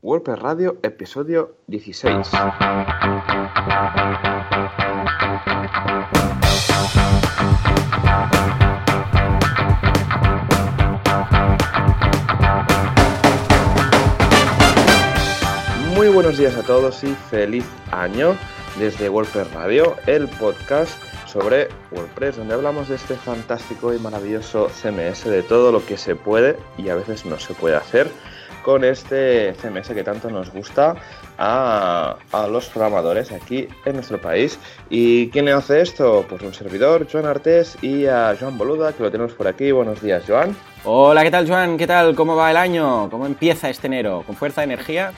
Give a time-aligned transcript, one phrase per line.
[0.00, 2.30] WordPress Radio, episodio 16.
[15.96, 18.36] Muy buenos días a todos y feliz año
[18.78, 20.92] desde WordPress Radio, el podcast
[21.26, 26.14] sobre WordPress, donde hablamos de este fantástico y maravilloso CMS, de todo lo que se
[26.14, 28.08] puede y a veces no se puede hacer
[28.62, 30.96] con este CMS que tanto nos gusta
[31.38, 32.16] a,
[32.50, 34.58] los programadores aquí en nuestro país.
[34.90, 36.24] ¿Y quién hace esto?
[36.28, 39.70] Pues un servidor, Joan Artés, y a Joan Boluda, que lo tenemos por aquí.
[39.70, 40.56] Buenos días, Joan.
[40.84, 41.76] Hola, ¿qué tal, Joan?
[41.76, 42.14] ¿Qué tal?
[42.14, 43.08] ¿Cómo va el año?
[43.10, 44.22] ¿Cómo empieza este enero?
[44.26, 45.12] ¿Con fuerza de energía?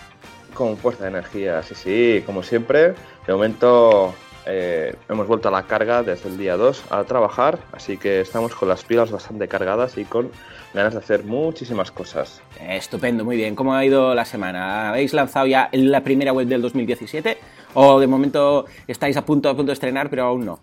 [0.54, 2.94] Con fuerza de energía, sí, sí, como siempre.
[3.26, 4.14] De momento
[4.46, 8.54] eh, hemos vuelto a la carga desde el día 2 a trabajar, así que estamos
[8.54, 10.30] con las pilas bastante cargadas y con
[10.74, 12.42] ganas de hacer muchísimas cosas.
[12.60, 13.54] Estupendo, muy bien.
[13.54, 14.90] ¿Cómo ha ido la semana?
[14.90, 17.38] ¿Habéis lanzado ya la primera web del 2017
[17.74, 20.60] o de momento estáis a punto, a punto de estrenar, pero aún no?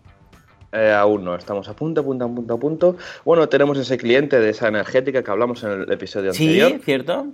[0.72, 2.98] Eh, aún no, estamos a punto, a punto, a punto, a punto.
[3.24, 6.72] Bueno, tenemos ese cliente de esa energética que hablamos en el episodio anterior.
[6.72, 7.28] Sí, cierto.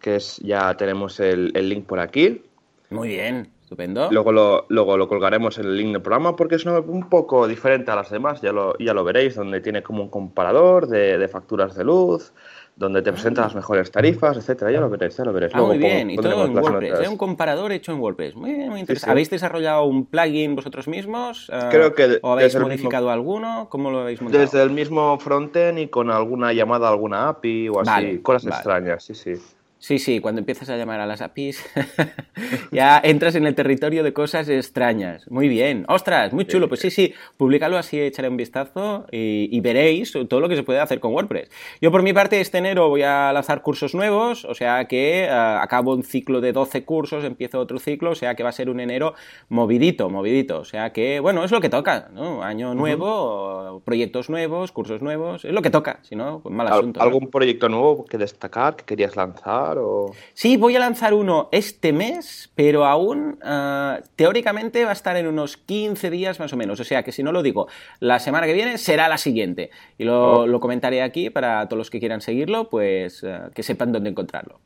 [0.00, 2.42] Que es, ya tenemos el link por aquí.
[2.90, 3.48] Muy bien.
[3.72, 4.10] Estupendo.
[4.10, 7.90] Luego lo, luego lo colgaremos en el link del programa porque es un poco diferente
[7.90, 11.74] a las demás, ya lo, ya lo veréis, donde tiene como un comparador de, facturas
[11.74, 12.34] de luz,
[12.76, 14.70] donde te presenta las mejores tarifas, etcétera.
[14.70, 15.54] Ya lo veréis, ya lo veréis.
[15.54, 17.00] Ah, muy bien, y todo en WordPress.
[17.00, 18.36] Es un comparador hecho en WordPress.
[18.36, 19.10] Muy, muy interesante.
[19.10, 21.48] ¿Habéis desarrollado un plugin vosotros mismos?
[21.50, 22.18] Ah, Creo que.
[22.20, 23.68] ¿O habéis modificado alguno?
[23.70, 24.42] ¿Cómo lo habéis montado?
[24.42, 28.18] Desde el mismo frontend y con alguna llamada a alguna API o así.
[28.18, 29.32] cosas extrañas, sí, sí.
[29.82, 31.68] Sí, sí, cuando empiezas a llamar a las APIs,
[32.70, 35.28] ya entras en el territorio de cosas extrañas.
[35.28, 35.84] Muy bien.
[35.88, 36.32] ¡Ostras!
[36.32, 36.68] Muy chulo.
[36.68, 40.78] Pues sí, sí, públicalo así, echaré un vistazo y, veréis todo lo que se puede
[40.78, 41.50] hacer con WordPress.
[41.80, 45.58] Yo, por mi parte, este enero voy a lanzar cursos nuevos, o sea que uh,
[45.60, 48.70] acabo un ciclo de 12 cursos, empiezo otro ciclo, o sea que va a ser
[48.70, 49.14] un enero
[49.48, 50.60] movidito, movidito.
[50.60, 52.44] O sea que, bueno, es lo que toca, ¿no?
[52.44, 57.02] Año nuevo, proyectos nuevos, cursos nuevos, es lo que toca, si no, pues mal asunto.
[57.02, 59.71] ¿Algún proyecto nuevo que destacar, que querías lanzar?
[60.34, 65.26] Sí, voy a lanzar uno este mes, pero aún ah, teóricamente va a estar en
[65.26, 66.80] unos 15 días más o menos.
[66.80, 67.68] O sea que si no lo digo
[68.00, 69.70] la semana que viene, será la siguiente.
[69.98, 70.60] Y lo, oh.
[70.60, 74.60] comentaré aquí para todos los que quieran seguirlo, pues ah, que sepan dónde encontrarlo.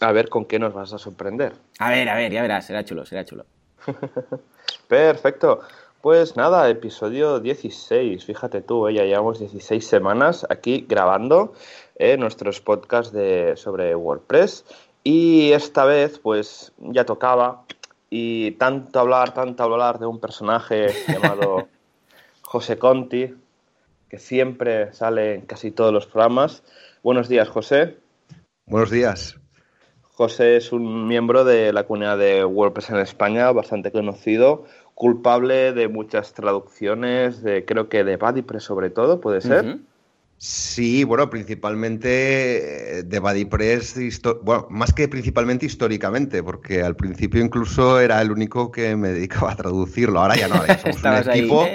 [0.00, 1.52] A ver con qué nos vas a sorprender.
[1.78, 3.46] A ver, a ver, ya verás, será chulo, será chulo.
[4.88, 5.60] Perfecto.
[6.02, 8.24] Pues nada, episodio 16.
[8.24, 8.94] Fíjate tú, ¿eh?
[8.94, 11.54] ya llevamos 16 semanas aquí grabando
[11.96, 14.64] eh, nuestros podcasts de, sobre WordPress.
[15.04, 17.64] Y esta vez, pues ya tocaba.
[18.10, 21.68] Y tanto hablar, tanto hablar de un personaje llamado
[22.42, 23.34] José Conti,
[24.08, 26.62] que siempre sale en casi todos los programas.
[27.02, 27.96] Buenos días, José.
[28.66, 29.38] Buenos días.
[30.02, 35.88] José es un miembro de la comunidad de WordPress en España, bastante conocido culpable de
[35.88, 39.78] muchas traducciones, de creo que de BuddyPress sobre todo, ¿puede ser?
[40.44, 43.94] Sí, bueno, principalmente eh, de BuddyPress,
[44.42, 49.52] bueno, más que principalmente históricamente, porque al principio incluso era el único que me dedicaba
[49.52, 51.68] a traducirlo, ahora ya no, ya somos un equipo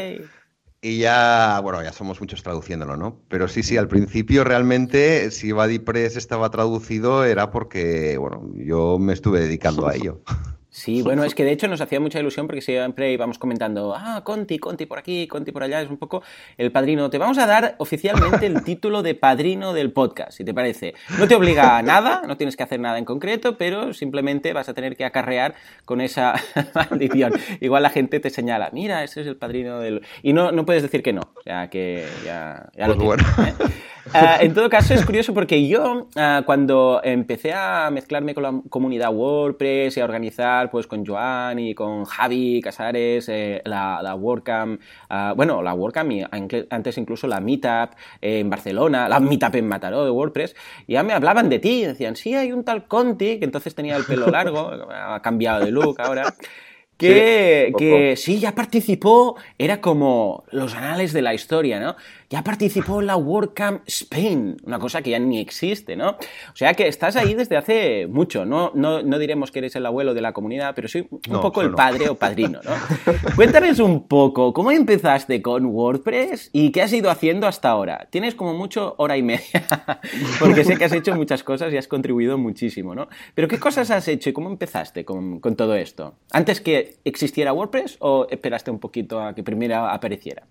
[0.81, 3.22] y ya, bueno, ya somos muchos traduciéndolo, ¿no?
[3.29, 9.13] Pero sí, sí, al principio realmente si BuddyPress estaba traducido era porque, bueno, yo me
[9.13, 10.23] estuve dedicando a ello.
[10.77, 14.21] Sí, bueno, es que de hecho nos hacía mucha ilusión porque siempre íbamos comentando, ah,
[14.23, 16.21] Conti, Conti por aquí, Conti por allá, es un poco
[16.55, 17.09] el padrino.
[17.09, 20.93] Te vamos a dar oficialmente el título de padrino del podcast, si te parece.
[21.17, 24.69] No te obliga a nada, no tienes que hacer nada en concreto, pero simplemente vas
[24.69, 26.35] a tener que acarrear con esa
[26.75, 27.33] maldición.
[27.59, 30.03] Igual la gente te señala, mira, ese es el padrino del...
[30.21, 33.59] Y no, no puedes decir que no, o sea que ya, ya lo pues tienes,
[33.59, 33.73] ¿eh?
[34.13, 38.62] Ah, en todo caso, es curioso porque yo, ah, cuando empecé a mezclarme con la
[38.69, 44.16] comunidad WordPress y a organizar pues, con Joan y con Javi Casares eh, la, la,
[44.16, 46.23] WordCamp, ah, bueno, la WordCamp y
[46.69, 50.56] antes incluso la Meetup en Barcelona, la Meetup en Mataró de WordPress,
[50.88, 54.06] ya me hablaban de ti, decían, sí, hay un tal Conti, que entonces tenía el
[54.06, 56.33] pelo largo, ha cambiado de look ahora.
[56.98, 61.95] Que sí, que sí, ya participó, era como los anales de la historia, ¿no?
[62.29, 66.09] Ya participó en la WordCamp Spain, una cosa que ya ni existe, ¿no?
[66.09, 69.85] O sea que estás ahí desde hace mucho, no, no, no diremos que eres el
[69.85, 72.71] abuelo de la comunidad, pero sí un poco el padre o padrino, ¿no?
[73.35, 78.07] Cuéntanos un poco, ¿cómo empezaste con WordPress y qué has ido haciendo hasta ahora?
[78.09, 79.65] Tienes como mucho hora y media,
[80.39, 83.07] porque sé que has hecho muchas cosas y has contribuido muchísimo, ¿no?
[83.35, 86.15] Pero ¿qué cosas has hecho y cómo empezaste con, con todo esto?
[86.31, 90.44] ¿Antes que existiera WordPress o esperaste un poquito a que primero apareciera?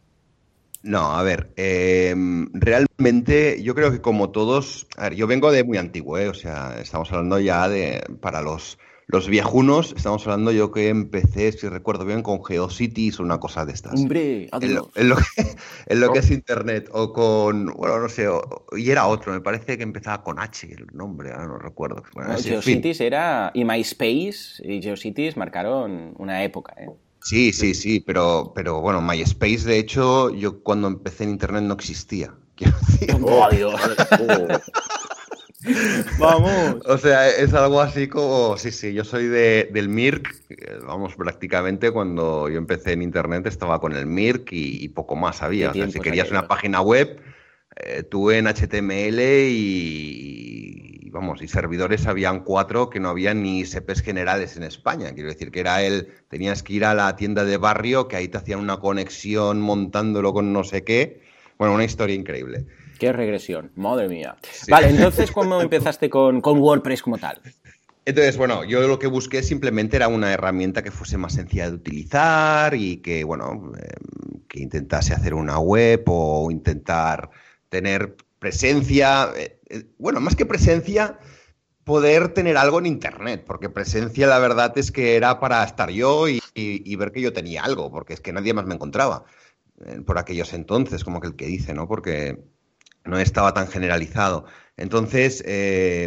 [0.87, 2.15] No, a ver, eh,
[2.53, 6.29] realmente yo creo que como todos, a ver, yo vengo de muy antiguo, ¿eh?
[6.29, 8.79] o sea, estamos hablando ya de, para los,
[9.09, 13.65] los viejunos, estamos hablando yo que empecé, si recuerdo bien, con Geocities o una cosa
[13.67, 13.95] de estas.
[13.95, 15.23] Hombre, En lo, en lo que,
[15.87, 19.41] en lo que es Internet, o con, bueno, no sé, o- y era otro, me
[19.41, 22.05] parece que empezaba con H el nombre, ahora no recuerdo.
[22.15, 22.53] Bueno, No, fin.
[22.53, 23.51] GeoCities era.
[23.55, 26.87] Y MySpace y GeoCities marcaron una época, ¿eh?
[27.27, 31.75] Sí, sí, sí, pero, pero bueno, MySpace, de hecho, yo cuando empecé en Internet no
[31.75, 32.33] existía.
[32.55, 33.75] Quiero decir, ¡Oh, Dios!
[36.21, 36.77] ¡Vamos!
[36.87, 41.17] O sea, es algo así como, sí, sí, yo soy de, del Mirk, eh, vamos,
[41.17, 45.73] prácticamente cuando yo empecé en Internet estaba con el Mirk y, y poco más había.
[45.73, 47.21] O sea, si querías una página web,
[47.75, 49.21] eh, tú en HTML
[49.51, 55.13] y, vamos, y servidores habían cuatro que no había ni ISPs generales en España.
[55.13, 58.29] Quiero decir que era el, tenías que ir a la tienda de barrio, que ahí
[58.29, 61.23] te hacían una conexión montándolo con no sé qué.
[61.59, 62.67] Bueno, una historia increíble.
[62.99, 63.73] ¡Qué regresión!
[63.75, 64.37] ¡Madre mía!
[64.43, 64.71] Sí.
[64.71, 67.41] Vale, entonces, ¿cómo empezaste con, con WordPress como tal?
[68.05, 71.75] Entonces, bueno, yo lo que busqué simplemente era una herramienta que fuese más sencilla de
[71.75, 73.89] utilizar y que, bueno, eh,
[74.49, 77.31] que intentase hacer una web o intentar
[77.69, 79.33] tener presencia.
[79.37, 81.19] eh, eh, bueno, más que presencia,
[81.85, 86.29] poder tener algo en Internet, porque presencia la verdad es que era para estar yo
[86.29, 89.25] y, y- y ver que yo tenía algo, porque es que nadie más me encontraba
[89.87, 91.89] eh, por aquellos entonces, como que el que dice, ¿no?
[91.89, 92.45] Porque
[93.05, 94.47] no estaba tan generalizado.
[94.77, 95.43] Entonces,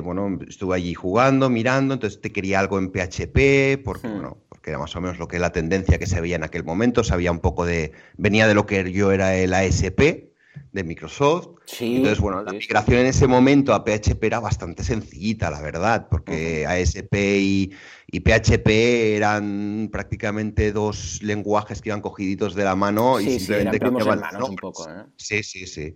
[0.04, 4.14] bueno, estuve allí jugando, mirando, entonces te quería algo en PHP, porque, Hmm.
[4.14, 6.64] bueno, porque era más o menos lo que la tendencia que se veía en aquel
[6.64, 10.29] momento, sabía un poco de, venía de lo que yo era el ASP
[10.72, 11.50] de Microsoft.
[11.66, 11.98] Sí.
[11.98, 16.66] Entonces, bueno, la migración en ese momento a PHP era bastante sencillita, la verdad, porque
[16.66, 17.72] ASP y,
[18.08, 23.80] y PHP eran prácticamente dos lenguajes que iban cogiditos de la mano y Sí, simplemente
[23.80, 24.60] cambiaban un nombres.
[24.62, 25.06] poco, ¿eh?
[25.18, 25.96] Sí, sí, sí.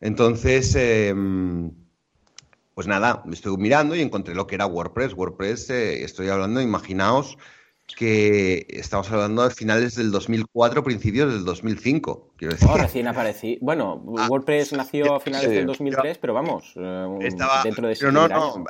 [0.00, 1.14] Entonces, eh,
[2.74, 5.14] pues nada, estuve mirando y encontré lo que era WordPress.
[5.14, 7.36] WordPress, eh, estoy hablando, imaginaos
[7.94, 12.68] que estamos hablando de finales del 2004, principios del 2005, quiero decir.
[12.70, 13.58] Oh, recién aparecí.
[13.60, 15.56] Bueno, Ah, WordPress nació a finales sí.
[15.56, 18.64] del 2003, pero vamos, eh, Estaba, dentro de pero no, no,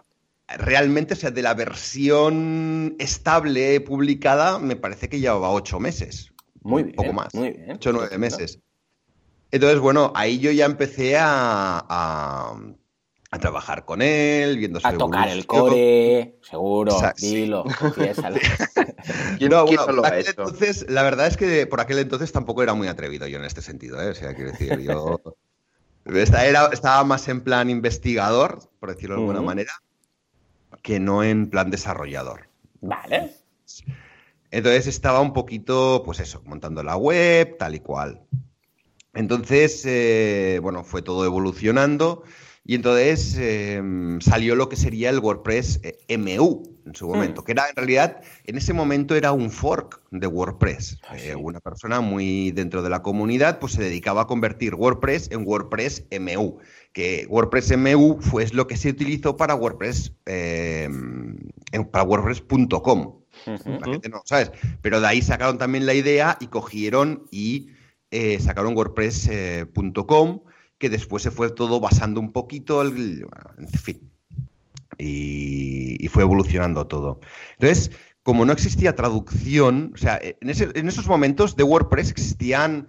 [0.58, 6.32] realmente, o sea, de la versión estable publicada, me parece que llevaba ocho meses.
[6.62, 7.34] Muy bien, poco más.
[7.34, 7.72] muy bien.
[7.72, 8.58] Ocho o nueve meses.
[9.50, 12.56] Entonces, bueno, ahí yo ya empecé a, a-
[13.32, 17.34] a trabajar con él, viendo su A tocar el core, seguro, Sa- sí.
[17.34, 18.37] dilo, confiésalo.
[19.38, 23.26] ¿Quién, No, bueno, entonces, la verdad es que por aquel entonces tampoco era muy atrevido
[23.26, 24.11] yo en este sentido, ¿eh?
[24.11, 25.19] O sea, quiero decir, yo
[26.05, 29.73] esta- era- estaba más en plan investigador, por decirlo de alguna manera,
[30.82, 32.50] que no en plan desarrollador.
[32.82, 33.32] Vale.
[34.50, 38.20] Entonces estaba un poquito, pues eso, montando la web, tal y cual.
[39.14, 42.25] Entonces, eh, bueno, fue todo evolucionando
[42.64, 43.82] y entonces eh,
[44.20, 47.44] salió lo que sería el WordPress eh, MU en su momento, Mm.
[47.44, 50.99] que era en realidad, en ese momento era un fork de WordPress.
[51.09, 55.31] Ah, Eh, una persona muy dentro de la comunidad, pues se dedicaba a convertir WordPress
[55.31, 56.59] en WordPress MU,
[56.93, 60.85] que WordPress MU fue lo que se utilizó para WordPress, eh,
[61.73, 63.00] en- para WordPress.com.
[63.47, 63.70] Ujú.
[63.81, 64.50] La gente no, ¿sabes?
[64.82, 67.69] Pero de ahí sacaron también la idea y cogieron y
[68.11, 70.41] eh, sacaron WordPress.com,
[70.82, 73.25] que después se fue todo basando un poquito, el-
[73.56, 74.11] en fin.
[74.99, 77.20] Y, y fue evolucionando todo.
[77.52, 77.93] Entonces,
[78.25, 82.89] como no existía traducción, o sea, en, ese- en esos momentos de WordPress existían,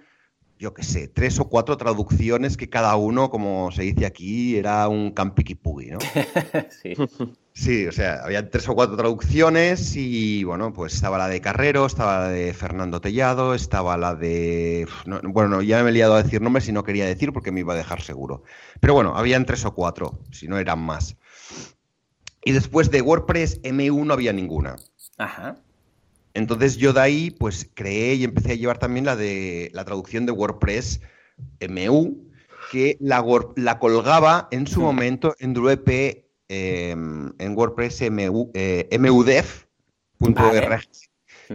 [0.57, 4.87] yo qué sé, tres o cuatro traducciones que cada uno, como se dice aquí, era
[4.87, 5.99] un campiquipugui, ¿no?
[6.81, 6.95] sí.
[7.55, 11.85] Sí, o sea, había tres o cuatro traducciones y bueno, pues estaba la de Carrero,
[11.85, 14.87] estaba la de Fernando Tellado, estaba la de...
[15.05, 17.51] no, bueno, no, ya me he liado a decir nombres y no quería decir porque
[17.51, 18.43] me iba a dejar seguro.
[18.79, 21.15] Pero bueno, habían tres o cuatro, si no eran más.
[22.43, 24.75] Y después de WordPress M1 no había ninguna.
[25.19, 25.57] Ajá.
[26.33, 30.25] Entonces yo de ahí pues creé y empecé a llevar también la de la traducción
[30.25, 31.01] de WordPress
[31.69, 32.31] MU,
[32.71, 33.23] que la,
[33.79, 36.22] colgaba en su momento en Druep
[36.53, 40.79] eh, en WordPress MU, eh, mudef.org, Vale.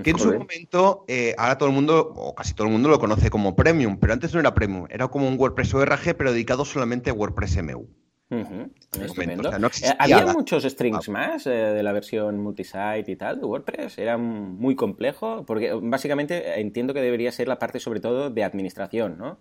[0.02, 2.98] que en su momento, eh, ahora todo el mundo, o casi todo el mundo lo
[2.98, 6.64] conoce como Premium, pero antes no era Premium, era como un WordPress ORG, pero dedicado
[6.64, 7.88] solamente a WordPress MU.
[8.30, 8.42] Ujú.
[8.52, 8.68] momento,
[9.00, 9.48] Estupendo.
[9.48, 13.16] o sea, no Eh, ¿Había la- muchos strings más eh, de la versión multisite y
[13.16, 13.96] tal de WordPress?
[13.96, 15.44] ¿Era muy complejo?
[15.46, 19.38] Porque básicamente entiendo que debería ser la parte sobre todo de administración, ¿no?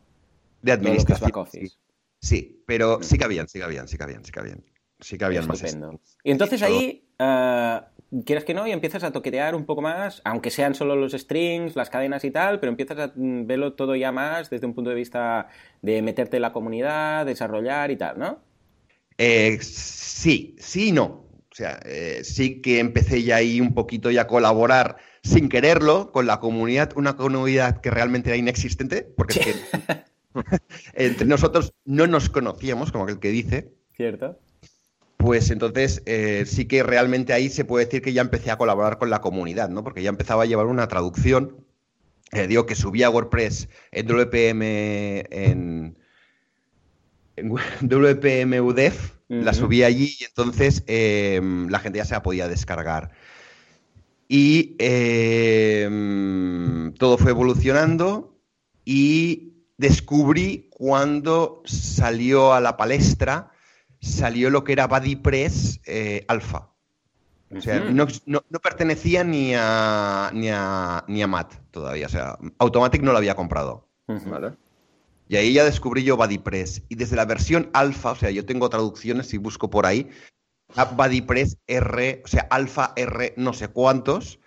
[0.61, 1.31] De administración.
[1.51, 1.67] sí.
[2.19, 4.63] Sí, pero sí que habían, sí que habían, sí que habían, sí que habían.
[4.99, 5.99] Sí que habían más Estupendo.
[6.23, 7.79] Y entonces ahí, eh,
[8.25, 11.75] quieras que no, y empiezas a toquetear un poco más, aunque sean solo los strings,
[11.75, 14.89] las cadenas y tal, pero empiezas a mm, verlo todo ya más desde un punto
[14.89, 15.49] de vista
[15.81, 18.39] de meterte en la comunidad, desarrollar y tal, ¿no?
[19.17, 21.25] Eh, sí, sí y no.
[21.51, 26.11] O sea, eh, sí que empecé ya ahí un poquito ya a colaborar sin quererlo
[26.11, 29.55] con la comunidad, una comunidad que realmente era inexistente, porque es que
[30.93, 33.73] entre nosotros no nos conocíamos, como aquel que dice.
[33.95, 34.39] Cierto
[35.17, 38.99] pues entonces eh, sí que realmente ahí se puede decir que ya empecé a colaborar
[38.99, 39.83] con la comunidad, ¿no?
[39.83, 41.65] Porque ya empezaba a llevar una traducción.
[42.31, 44.61] Eh, digo que subía WordPress en WPM
[45.31, 45.97] en,
[47.35, 47.49] en
[47.81, 53.11] WPM UDEF, la subí allí y entonces eh, la gente ya se la podía descargar.
[54.29, 54.75] Y
[56.99, 58.37] todo fue evolucionando
[58.83, 63.51] y descubrí cuando salió a la palestra
[64.01, 66.69] salió lo que era BuddyPress eh, Alpha.
[67.55, 68.07] O sea, no,
[68.61, 72.07] pertenecía ni a, ni a, ni a Matt todavía.
[72.07, 73.87] O sea, Automatic no lo había comprado.
[75.29, 76.83] Y ahí ya descubrí yo BuddyPress.
[76.89, 80.09] Y desde la versión alfa, o sea, yo tengo traducciones y busco por ahí,
[80.75, 84.39] a BuddyPress R, o sea, Alpha R no sé cuántos,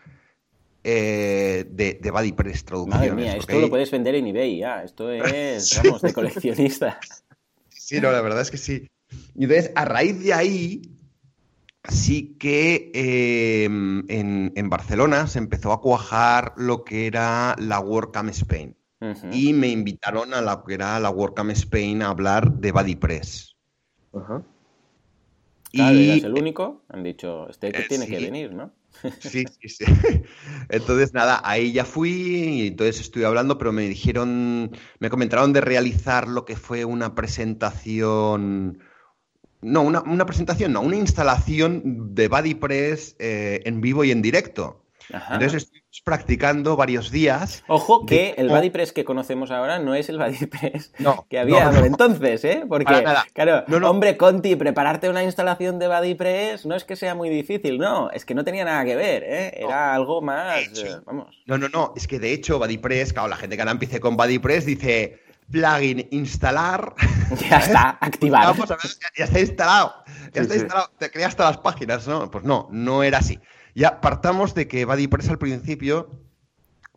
[0.84, 3.10] eh, de, de BuddyPress traducciones.
[3.10, 4.82] Madre mía, esto lo puedes vender en eBay ya.
[4.82, 6.98] Esto es, vamos, de coleccionista.
[7.68, 8.88] Sí, no, la verdad es que sí.
[9.34, 10.82] Y entonces, a raíz de ahí,
[11.88, 18.76] sí que em, en, Barcelona se empezó a cuajar lo que era la WordCamp Spain.
[19.32, 23.56] Y me invitaron a la que era la WordCamp Spain a hablar de BuddyPress.
[24.12, 24.42] Ajá.
[25.72, 26.84] y eras el único.
[26.88, 28.74] Han dicho, este que eh, tiene que venir, ¿no?
[29.20, 29.84] Sí, sí, sí.
[30.68, 35.62] Entonces, nada, ahí ya fui y entonces estuve hablando, pero me dijeron, me comentaron de
[35.62, 38.80] realizar lo que fue una presentación
[39.62, 44.80] no, una, presentación, no, una instalación de BuddyPress eh, en vivo y en directo.
[45.12, 47.64] Entonces estuvimos practicando varios días.
[47.66, 50.92] Ojo que el BuddyPress que conocemos ahora no es el BuddyPress
[51.28, 52.64] que había entonces, ¿eh?
[52.68, 57.78] Porque, claro, hombre, Conti, prepararte una instalación de BuddyPress no es que sea muy difícil,
[57.78, 59.52] no, es que no tenía nada que ver, ¿eh?
[59.56, 61.42] Era algo más, eh, vamos.
[61.46, 64.16] No, no, no, es que de hecho BuddyPress, claro, la gente que ahora empiece con
[64.16, 66.94] BuddyPress dice plugin instalar.
[67.48, 68.54] Ya está, activado.
[69.16, 69.94] ya, está instalado.
[70.32, 70.90] Ya está instalado.
[70.98, 72.28] Te creas todas las páginas, ¿no?
[72.28, 73.38] Pues no, no era así.
[73.72, 76.10] Ya partamos de que BuddyPress al principio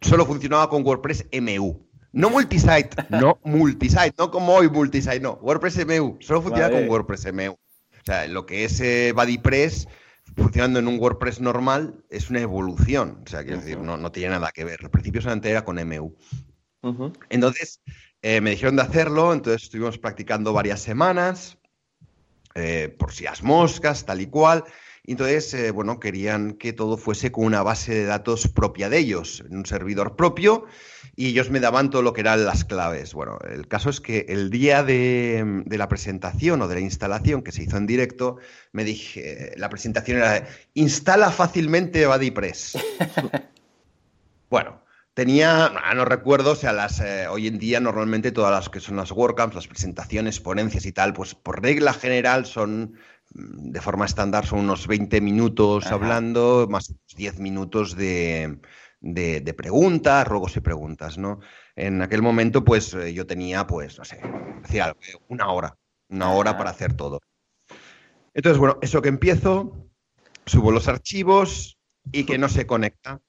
[0.01, 1.87] solo funcionaba con WordPress MU.
[2.13, 5.33] No multisite, no multisite, no como hoy multisite, no.
[5.33, 7.51] WordPress MU, solo funcionaba con WordPress MU.
[7.51, 9.87] O sea, lo que es eh, BuddyPress
[10.35, 13.21] funcionando en un WordPress normal es una evolución.
[13.25, 14.79] O sea, quiero decir, no, no tiene nada que ver.
[14.83, 16.15] Al principio solamente era con MU.
[17.29, 17.81] Entonces,
[18.25, 21.57] eh, me dijeron de hacerlo, entonces estuvimos practicando varias semanas,
[22.55, 24.63] eh, por si las moscas, tal y cual.
[25.05, 28.99] Y entonces, eh, bueno, querían que todo fuese con una base de datos propia de
[28.99, 30.65] ellos, en un servidor propio,
[31.17, 33.13] y ellos me daban todo lo que eran las claves.
[33.13, 37.41] Bueno, el caso es que el día de, de la presentación o de la instalación
[37.41, 38.37] que se hizo en directo,
[38.71, 42.77] me dije, la presentación era, instala fácilmente BuddyPress.
[44.49, 44.82] bueno,
[45.13, 48.95] Tenía, no recuerdo, o sea, las, eh, hoy en día normalmente todas las que son
[48.95, 52.95] las WordCamps, las presentaciones, ponencias y tal, pues por regla general son,
[53.33, 58.59] mm, de forma estándar, son unos 20 minutos hablando, más 10 minutos de,
[59.01, 61.41] de, preguntas, ruegos y preguntas, ¿no?
[61.75, 64.19] En aquel momento, pues eh, yo tenía, pues, no sé,
[64.63, 64.95] decía,
[65.27, 65.77] una hora,
[66.09, 67.19] una hora para hacer todo.
[68.33, 69.89] Entonces, bueno, eso que empiezo,
[70.47, 71.77] subo los archivos
[72.11, 73.21] y que no se conecta.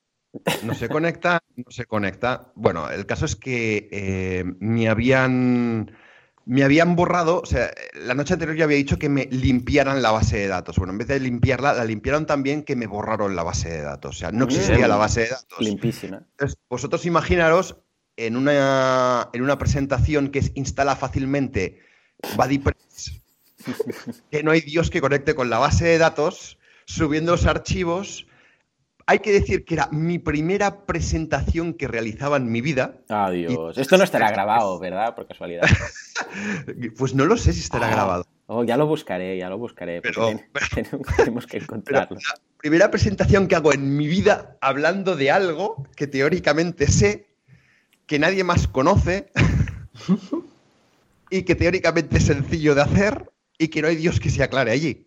[0.62, 2.53] No se conecta, no se conecta.
[2.55, 5.93] Bueno, el caso es que eh, me habían
[6.47, 10.11] me habían borrado, o sea, la noche anterior yo había dicho que me limpiaran la
[10.11, 10.76] base de datos.
[10.76, 14.17] Bueno, en vez de limpiarla, la limpiaron también que me borraron la base de datos.
[14.17, 15.61] O sea, no existía la base de datos.
[15.61, 16.19] Limpísima.
[16.33, 17.79] Entonces, vosotros imaginaros
[18.17, 21.81] en una, en una presentación que es instala fácilmente
[22.37, 23.23] BuddyPress,
[24.31, 28.26] que no hay Dios que conecte con la base de datos, subiendo los archivos
[29.06, 32.96] hay que decir que era mi primera presentación que realizaba en mi vida.
[33.08, 33.76] Adiós.
[33.76, 35.14] Esto no estará grabado, ¿verdad?
[35.14, 35.62] Por casualidad.
[36.99, 37.90] pues no lo sé si estará ah.
[37.90, 38.26] grabado.
[38.46, 40.00] Oh, ya lo buscaré, ya lo buscaré.
[40.02, 40.30] Pero,
[41.16, 42.16] tenemos que encontrarlo.
[42.16, 47.26] la primera presentación que hago en mi vida hablando de algo que teóricamente sé,
[48.06, 49.30] que nadie más conoce
[51.30, 54.73] y que teóricamente es sencillo de hacer y que no hay Dios que se aclare
[54.73, 55.04] allí.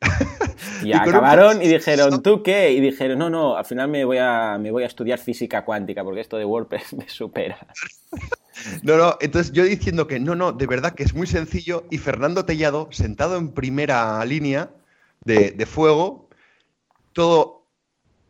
[0.83, 2.71] Y, acabaron y dijeron, ¿tú qué?
[2.71, 6.03] Y dijeron, no, no, al final me voy a, me voy a estudiar física cuántica
[6.03, 7.57] porque esto de WordPress me supera.
[8.83, 11.97] No, no, entonces yo diciendo que no, no, de verdad que es muy sencillo y
[11.97, 14.71] Fernando Tellado, sentado en primera línea
[15.23, 16.29] de, fuego,
[17.13, 17.65] todo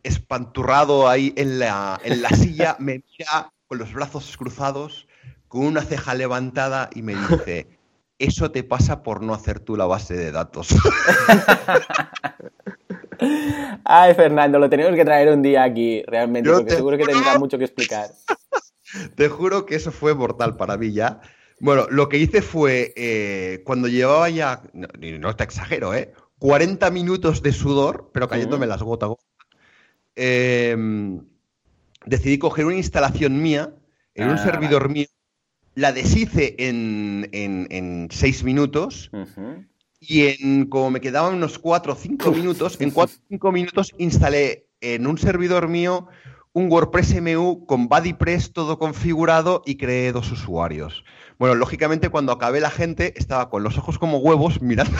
[0.02, 5.06] espanturrado ahí en la, en la silla, me mira con los brazos cruzados,
[5.48, 7.77] con una ceja levantada y me dice,
[8.18, 10.68] eso te pasa por no hacer tú la base de datos.
[13.84, 17.58] Ay, Fernando, lo tenemos que traer un día aquí, realmente, porque seguro que tendrá mucho
[17.58, 18.10] que explicar.
[19.16, 21.20] Te juro que eso fue mortal para mí ya.
[21.60, 26.12] Bueno, lo que hice fue, eh, cuando llevaba ya, no, te exagero, ¿eh?
[26.38, 29.10] 40 minutos de sudor, pero cayéndome las gotas.
[30.14, 31.20] Em,
[32.06, 33.74] decidí coger una instalación mía,
[34.14, 35.06] en un ah, servidor mío,
[35.78, 39.12] la deshice en, en, seis minutos
[40.00, 43.94] y en como me quedaban unos cuatro o cinco minutos, en cuatro o cinco minutos
[43.96, 46.08] instalé en un servidor mío
[46.52, 51.04] un WordPress MU con BuddyPress todo configurado y creé dos usuarios.
[51.38, 54.98] Bueno, lógicamente cuando acabé la gente estaba con los ojos como huevos mirando,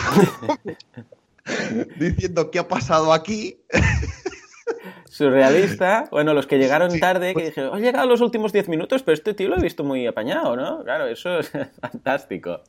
[1.99, 3.59] diciendo qué ha pasado aquí.
[5.09, 6.07] Surrealista.
[6.11, 9.15] Bueno, los que llegaron tarde, que pues dijeron, he llegado los últimos 10 minutos, pero
[9.15, 10.83] este tío lo he visto muy apañado, ¿no?
[10.83, 11.51] Claro, eso es
[11.81, 12.61] fantástico.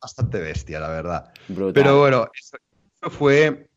[0.00, 1.32] bastante, bestia, la verdad.
[1.72, 2.58] Pero bueno, eso,
[3.10, 3.68] fue.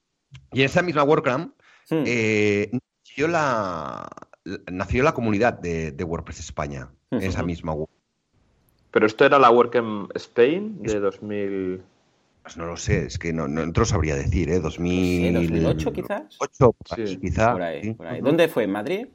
[0.51, 1.53] Y en esa misma WordCamp
[1.89, 2.03] hmm.
[2.05, 4.07] eh, nació, la,
[4.69, 7.87] nació la comunidad de, WordPress España, en esa misma web.
[8.91, 11.83] Pero esto era la WordCamp Spain de 2000.
[12.49, 14.59] Pues no lo sé, es que no, no, lo sabría decir, ¿eh?
[14.59, 15.33] 2000...
[15.35, 16.37] 2008 quizás.
[16.39, 16.75] 8,
[17.21, 17.51] quizá.
[17.51, 18.63] Por ahí, ¿Dónde fue?
[18.63, 19.07] ¿En Madrid?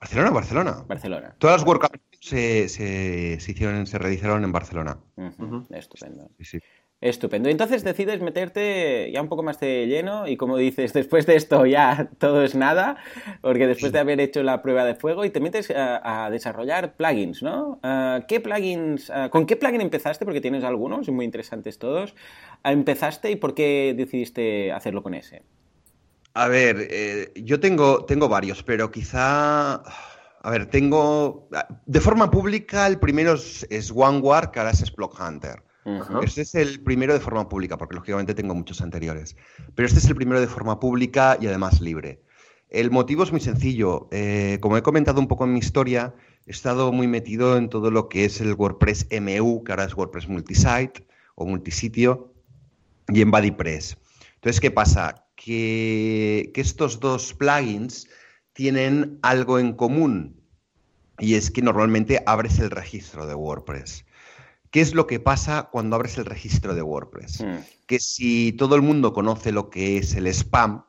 [0.00, 0.84] Barcelona, Barcelona.
[0.88, 1.36] Barcelona.
[1.36, 4.98] Todas las WordCamp se, se, hicieron, se realizaron en Barcelona.
[5.68, 6.30] Estupendo.
[6.38, 6.58] Sí, sí.
[7.00, 7.48] Estupendo.
[7.48, 11.64] Entonces decides meterte ya un poco más de lleno y como dices, después de esto
[11.64, 12.96] ya todo es nada,
[13.40, 17.42] porque después de haber hecho la prueba de fuego y te metes a, desarrollar plugins,
[17.42, 17.78] ¿no?
[17.84, 20.24] Ah, ¿Qué plugins, ah, con qué plugin empezaste?
[20.24, 22.16] Porque tienes algunos muy interesantes todos.
[22.64, 25.42] Ah, ¿Empezaste y por qué decidiste hacerlo con ese?
[26.34, 29.82] A ver, eh, yo tengo, tengo varios, pero quizá...
[30.40, 31.48] A ver, tengo...
[31.86, 34.80] De forma pública, el primero es, es OneWare, que ahora es
[36.22, 39.36] Este es el primero de forma pública, porque lógicamente tengo muchos anteriores.
[39.74, 42.22] Pero este es el primero de forma pública y además libre.
[42.68, 44.08] El motivo es muy sencillo.
[44.10, 46.14] Eh, como he comentado un poco en mi historia,
[46.46, 49.94] he estado muy metido en todo lo que es el WordPress MU, que ahora es
[49.94, 52.34] WordPress Multisite o multisitio,
[53.08, 53.96] y en BuddyPress.
[54.34, 55.26] Entonces, ¿qué pasa?
[55.36, 58.08] Que estos dos plugins
[58.52, 60.38] tienen algo en común
[61.18, 64.04] y es que normalmente abres el registro de WordPress.
[64.70, 67.40] ¿Qué es lo que pasa cuando abres el registro de WordPress?
[67.40, 67.64] Hmm.
[67.86, 70.84] Que si todo el mundo conoce lo que es el spam,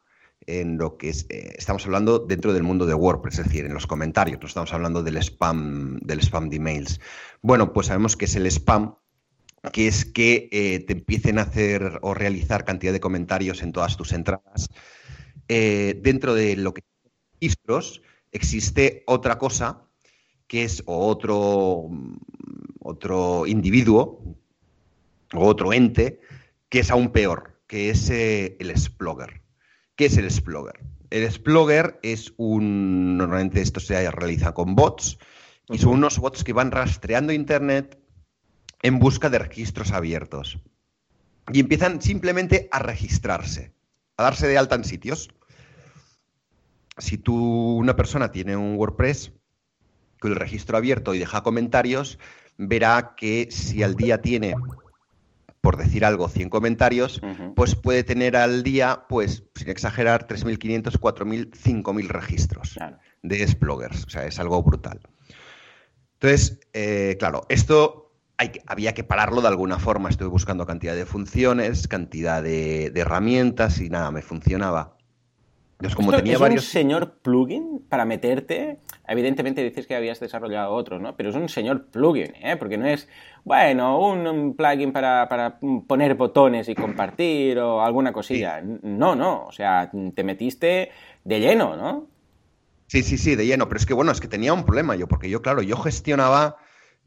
[0.45, 3.85] en lo que eh, estamos hablando dentro del mundo de WordPress, es decir, en los
[3.85, 6.99] comentarios, no estamos hablando del spam, del spam de emails.
[7.41, 8.95] Bueno, pues sabemos que es el spam,
[9.71, 13.95] que es que eh, te empiecen a hacer o realizar cantidad de comentarios en todas
[13.95, 14.69] tus entradas.
[15.47, 16.83] Eh, dentro de lo que
[17.39, 19.85] registros existe otra cosa
[20.47, 21.89] que es otro
[22.79, 24.37] otro individuo
[25.33, 26.21] o otro ente
[26.69, 29.41] que es aún peor, que es eh, el Sploger.
[29.95, 30.79] ¿Qué es el Sploger?
[31.09, 33.17] El Sploger es un.
[33.17, 35.17] Normalmente esto se realiza con bots
[35.67, 37.99] y son unos bots que van rastreando Internet
[38.81, 40.59] en busca de registros abiertos.
[41.51, 43.73] Y empiezan simplemente a registrarse,
[44.17, 45.29] a darse de alta en sitios.
[46.97, 49.31] Si tú, una persona tiene un WordPress
[50.19, 52.19] con el registro abierto y deja comentarios,
[52.59, 54.53] verá que si al día tiene,
[55.61, 57.21] por decir algo, 100 comentarios,
[57.55, 62.77] pues puede tener al día, pues sin exagerar, 3.500, 4.000, 5.000 registros
[63.23, 64.05] de Sploggers.
[64.05, 64.99] O sea, es algo brutal.
[66.15, 68.11] Entonces, eh, claro, esto
[68.67, 70.09] había que pararlo de alguna forma.
[70.09, 74.98] Estuve buscando cantidad de funciones, cantidad de, de herramientas y nada, me funcionaba
[75.95, 78.79] como tenía es un señor plugin para meterte.
[79.07, 81.15] Evidentemente dices que habías desarrollado otro, ¿no?
[81.15, 82.57] Pero es un señor plugin, ¿eh?
[82.57, 83.07] Porque no es,
[83.45, 88.61] bueno, un, plugin para, poner botones y compartir o alguna cosilla.
[88.61, 89.45] No, no.
[89.45, 90.91] O sea, te metiste
[91.23, 92.07] de lleno, ¿no?
[92.87, 93.69] Sí, sí, sí, de lleno.
[93.69, 96.57] Pero es que, bueno, es que tenía un problema yo, porque yo, claro, yo gestionaba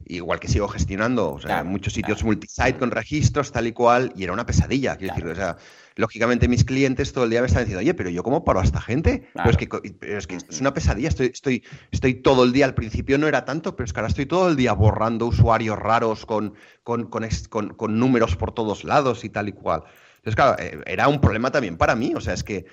[0.06, 4.24] igual que sigo gestionando, o sea, muchos sitios multisite con registros, tal y cual, y
[4.24, 4.96] era una pesadilla.
[4.96, 5.56] Quiero decir, o sea,
[5.96, 8.64] lógicamente mis clientes todo el día me están diciendo, oye, pero yo cómo paro a
[8.64, 9.28] esta gente?
[9.34, 9.68] Pero es que,
[10.02, 13.44] es, que es una pesadilla, estoy, estoy, estoy todo el día, al principio no era
[13.44, 17.98] tanto, pero es que ahora estoy todo el día borrando usuarios raros con, con, con
[17.98, 19.84] números por todos lados y tal y cual.
[20.24, 22.14] Entonces, claro, eh, era un problema también para mí.
[22.14, 22.64] O sea, es que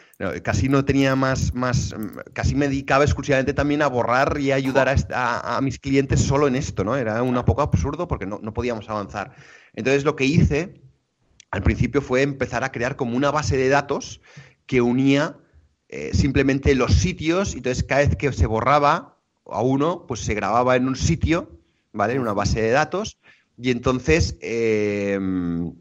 [0.44, 1.96] casi no tenía más, más,
[2.34, 6.84] casi me dedicaba exclusivamente también a borrar y ayudar a, mis clientes solo en esto,
[6.84, 6.96] ¿no?
[6.96, 9.34] Era un poco absurdo porque no, no podíamos avanzar.
[9.74, 10.82] Entonces, lo que hice
[11.52, 14.22] al principio fue empezar a crear como una base de datos
[14.68, 15.38] que unía
[15.88, 20.76] eh, simplemente los sitios, entonces cada vez que se borraba a uno, pues se grababa
[20.76, 21.60] en un sitio,
[21.92, 22.14] ¿vale?
[22.14, 23.18] En una base de datos,
[23.58, 25.74] y entonces em,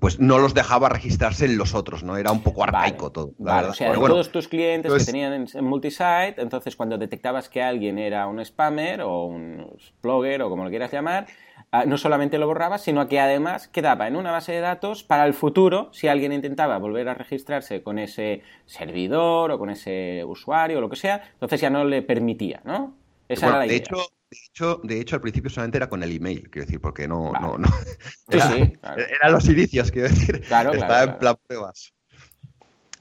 [0.00, 2.16] pues no los dejaba registrarse en los otros, ¿no?
[2.16, 3.32] Era un poco arcaico todo.
[3.38, 7.98] Vale, o sea, todos tus clientes que tenían en, multisite, entonces cuando detectabas que alguien
[7.98, 11.26] era un spammer o un blogger o como lo quieras llamar,
[11.74, 15.24] Ah, no solamente lo borraba, sino que además quedaba en una base de datos para
[15.24, 20.76] el futuro, si alguien intentaba volver a registrarse con ese servidor o con ese usuario
[20.76, 22.94] o lo que sea, entonces ya no le permitía, ¿no?
[23.26, 23.78] Esa era la idea.
[23.78, 23.96] De hecho,
[24.32, 27.32] de hecho, de hecho, al principio solamente era con el email, quiero decir, porque no.
[27.32, 27.68] no, no
[28.28, 30.40] era, sí, sí, Eran los inicios, quiero decir.
[30.42, 31.92] Claro, Estaba en plan pruebas.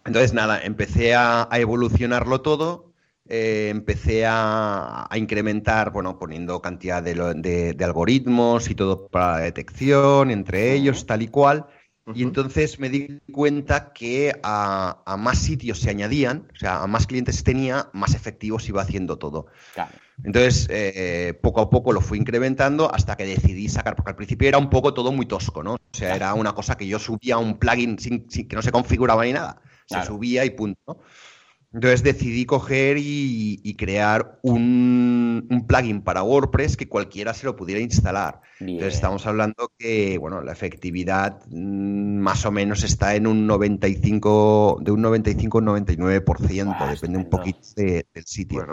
[0.06, 2.92] Entonces, nada, empecé a, a evolucionarlo todo
[3.34, 10.74] eh, empecé a, incrementar, bueno, poniendo cantidad de, algoritmos y todo para la detección, entre
[10.74, 11.66] ellos, tal y cual.
[12.14, 17.08] Y entonces me di cuenta que a, más sitios se añadían, o sea, a más
[17.08, 19.46] clientes tenía, más efectivos iba haciendo todo.
[20.24, 24.48] Entonces, eh, poco a poco lo fui incrementando hasta que decidí sacar, porque al principio
[24.48, 25.74] era un poco todo muy tosco, ¿no?
[25.74, 29.26] O sea, era una cosa que yo subía un plugin sin, que no se configuraba
[29.26, 29.62] ni nada.
[29.88, 31.00] Se subía y punto.
[31.74, 38.42] Entonces decidí coger y, crear un, plugin para WordPress que cualquiera se lo pudiera instalar.
[38.60, 44.80] Entonces estamos hablando que, bueno, la efectividad mm, más o menos está en un 95,
[44.82, 48.66] de un 95-99%, depende un poquito del sitio.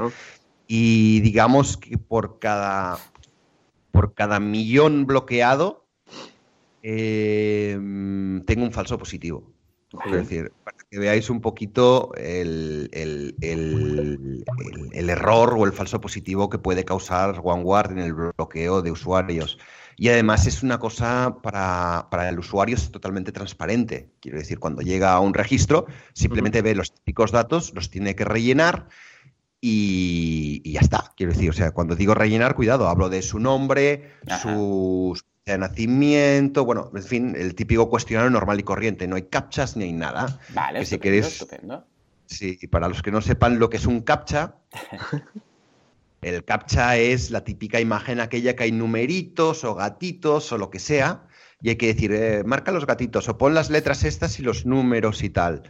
[0.68, 2.98] Y digamos que por cada,
[3.90, 5.86] por cada millón bloqueado,
[6.82, 7.72] eh,
[8.46, 9.50] tengo un falso positivo.
[10.04, 12.90] Es decir, para que veáis un poquito el,
[14.92, 19.58] error o el falso positivo que puede causar OneWard en el bloqueo de usuarios.
[19.96, 24.10] Y además es una cosa para, el usuario es totalmente transparente.
[24.20, 28.26] Quiero decir, cuando llega a un registro, simplemente ve los típicos datos, los tiene que
[28.26, 28.88] rellenar
[29.60, 31.12] y, y, ya está.
[31.16, 36.64] Quiero decir, o sea, cuando digo rellenar, cuidado, hablo de su nombre, sus de nacimiento,
[36.64, 39.08] bueno, en fin, el típico cuestionario normal y corriente.
[39.08, 40.38] No hay captchas ni hay nada.
[40.54, 41.46] Vale, si queréis,
[42.26, 44.56] Sí, y para los que no sepan lo que es un captcha,
[46.20, 50.78] el captcha es la típica imagen aquella que hay numeritos o gatitos o lo que
[50.78, 51.22] sea,
[51.62, 54.66] y hay que decir, eh, marca los gatitos o pon las letras estas y los
[54.66, 55.62] números y tal.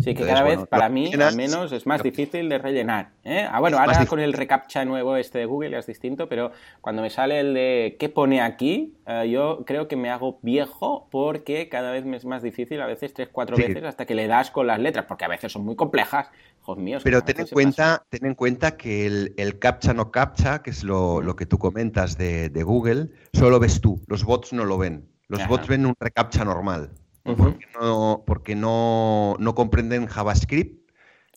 [0.00, 3.10] Sí, que cada vez para mí al menos es más difícil de rellenar.
[3.24, 3.46] ¿eh?
[3.50, 7.10] Ah, bueno, ahora con el recaptcha nuevo este de Google es distinto, pero cuando me
[7.10, 8.94] sale el de ¿qué pone aquí?
[9.06, 12.86] Eh, yo creo que me hago viejo porque cada vez me es más difícil, a
[12.86, 15.64] veces tres, cuatro veces hasta que le das con las letras, porque a veces son
[15.64, 16.28] muy complejas.
[16.60, 17.02] Hijos míos.
[17.02, 21.34] Pero ten en, cuenta, ten en cuenta que el, captcha no captcha, que es lo,
[21.36, 25.08] que tú comentas de, Google, solo ves tú, los bots no lo ven.
[25.28, 26.90] Los bots ven un recaptcha normal
[27.36, 30.88] porque, no, no, comprenden JavaScript.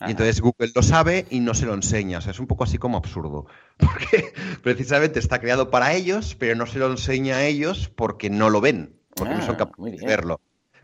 [0.08, 2.17] Y entonces Google lo sabe y no se lo enseña.
[2.17, 3.45] O sea, es un poco así como absurdo.
[3.77, 8.49] Porque precisamente está creado para ellos, pero no se lo enseña a ellos porque no
[8.49, 10.41] lo ven, porque no son ah, capaces de verlo.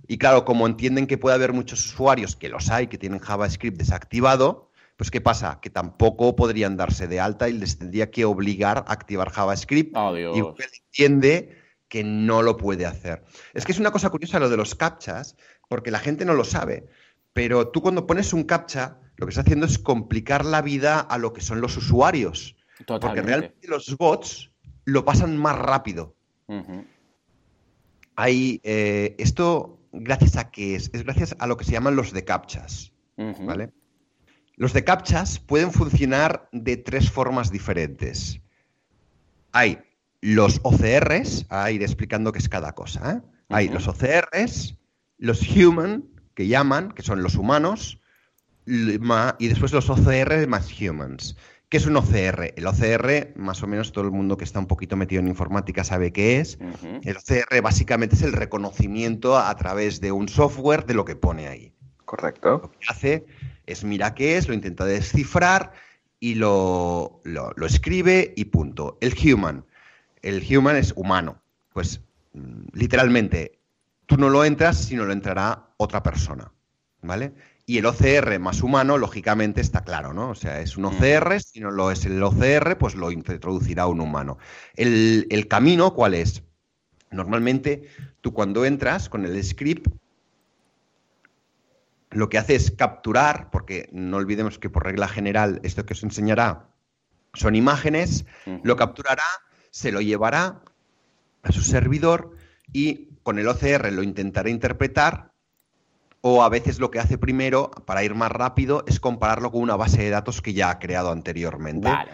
[0.08, 3.78] Y claro, como entienden que puede haber muchos usuarios, que los hay, que tienen JavaScript
[3.78, 5.60] desactivado, pues ¿qué pasa?
[5.62, 9.96] Que tampoco podrían darse de alta y les tendría que obligar a activar JavaScript.
[9.96, 11.56] Oh, y Google entiende
[11.90, 13.24] que no lo puede hacer.
[13.54, 15.36] Es que es una cosa curiosa lo de los captchas,
[15.68, 16.88] porque la gente no lo sabe,
[17.34, 21.18] pero tú cuando pones un captcha, lo que estás haciendo es complicar la vida a
[21.18, 22.56] lo que son los usuarios.
[22.86, 24.52] Porque realmente los bots
[24.86, 26.16] lo pasan más rápido.
[28.16, 30.90] Hay, eh, esto, gracias a qué es?
[30.94, 32.94] Es gracias a lo que se llaman los de captchas.
[33.16, 33.72] ¿Vale?
[34.56, 38.42] Los de captchas pueden funcionar de tres formas diferentes.
[39.52, 39.80] Hay
[40.28, 43.14] los OCRs, a ir explicando qué es cada cosa.
[43.14, 43.22] ¿eh?
[43.48, 44.78] Hay los OCRs,
[45.18, 48.02] los human, que llaman, que son los humanos,
[48.66, 51.38] y después los OCR más humans.
[51.70, 52.54] ¿Qué es un OCR?
[52.58, 55.86] El OCR, más o menos todo el mundo que está un poquito metido en informática
[55.86, 56.60] sabe qué es.
[57.04, 61.48] El OCR básicamente es el reconocimiento a través de un software de lo que pone
[61.48, 61.74] ahí.
[62.04, 62.60] Correcto.
[62.64, 63.26] Lo que hace
[63.66, 65.72] es mira qué es, lo intenta descifrar
[66.20, 68.98] y lo, lo escribe y punto.
[69.00, 69.64] El human
[70.22, 71.42] el human es humano.
[71.74, 72.02] Pues
[72.34, 73.60] mm, literalmente,
[74.06, 76.52] tú no lo entras, sino lo entrará otra persona.
[77.02, 77.34] ¿Vale?
[77.66, 80.30] Y el OCR más humano, lógicamente, está claro, ¿no?
[80.30, 80.88] O sea, es un mm.
[80.88, 84.38] OCR, si no lo es el OCR, pues lo introducirá un humano.
[84.76, 86.44] El, el camino, ¿cuál es?
[87.12, 87.88] Normalmente,
[88.22, 89.88] tú cuando entras con el script,
[92.12, 96.04] lo que hace es capturar, porque no olvidemos que por regla general esto que os
[96.04, 96.70] enseñará
[97.34, 98.26] son imágenes,
[98.64, 99.24] lo capturará
[99.78, 100.64] se lo llevará
[101.44, 102.32] a su servidor
[102.74, 105.34] y con el OCR lo intentará interpretar
[106.22, 109.76] o a veces lo que hace primero, para ir más rápido, es compararlo con una
[109.76, 111.90] base de datos que ya ha creado anteriormente.
[111.90, 112.12] Vale.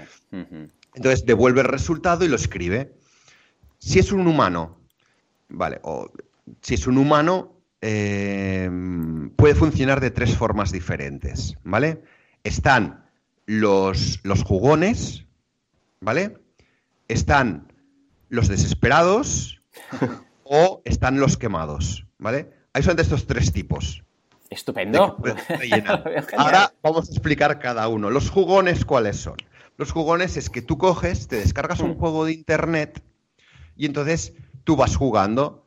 [0.94, 2.98] Entonces devuelve el resultado y lo escribe.
[3.80, 4.82] Si es un humano,
[5.48, 6.12] vale, o
[6.62, 8.70] si es un humano, eh,
[9.38, 12.04] puede funcionar de tres formas diferentes, ¿vale?
[12.44, 13.06] Están
[13.46, 15.26] los, los jugones,
[16.02, 16.43] ¿vale?
[17.08, 17.72] Están
[18.30, 19.60] los desesperados
[20.44, 22.52] o están los quemados, ¿vale?
[22.74, 24.04] Hay solamente estos tres tipos.
[24.50, 25.18] Estupendo.
[26.38, 28.10] Ahora vamos a explicar cada uno.
[28.10, 29.38] Los jugones, ¿cuáles son?
[29.78, 31.98] Los jugones es que tú coges, te descargas un Mm.
[31.98, 33.04] juego de internet
[33.76, 35.66] y entonces tú vas jugando.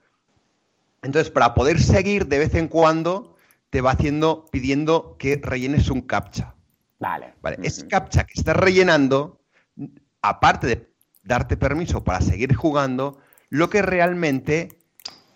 [1.03, 3.37] Entonces, para poder seguir de vez en cuando,
[3.71, 6.55] te va haciendo, pidiendo que rellenes un captcha.
[6.99, 7.35] Vale.
[7.43, 9.41] Vale, ese captcha que estás rellenando,
[10.23, 10.91] aparte de
[11.27, 13.19] darte permiso para seguir jugando,
[13.51, 14.79] lo que realmente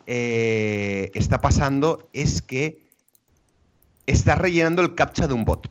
[0.06, 2.88] eh, está pasando es que
[4.06, 5.70] estás rellenando el captcha de un bot.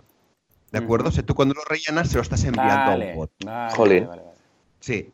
[0.72, 1.10] ¿De acuerdo?
[1.10, 3.32] O sea, tú cuando lo rellenas se lo estás enviando a un bot.
[3.44, 4.08] vale, Jolín.
[4.08, 4.32] vale, vale.
[4.80, 5.12] Sí.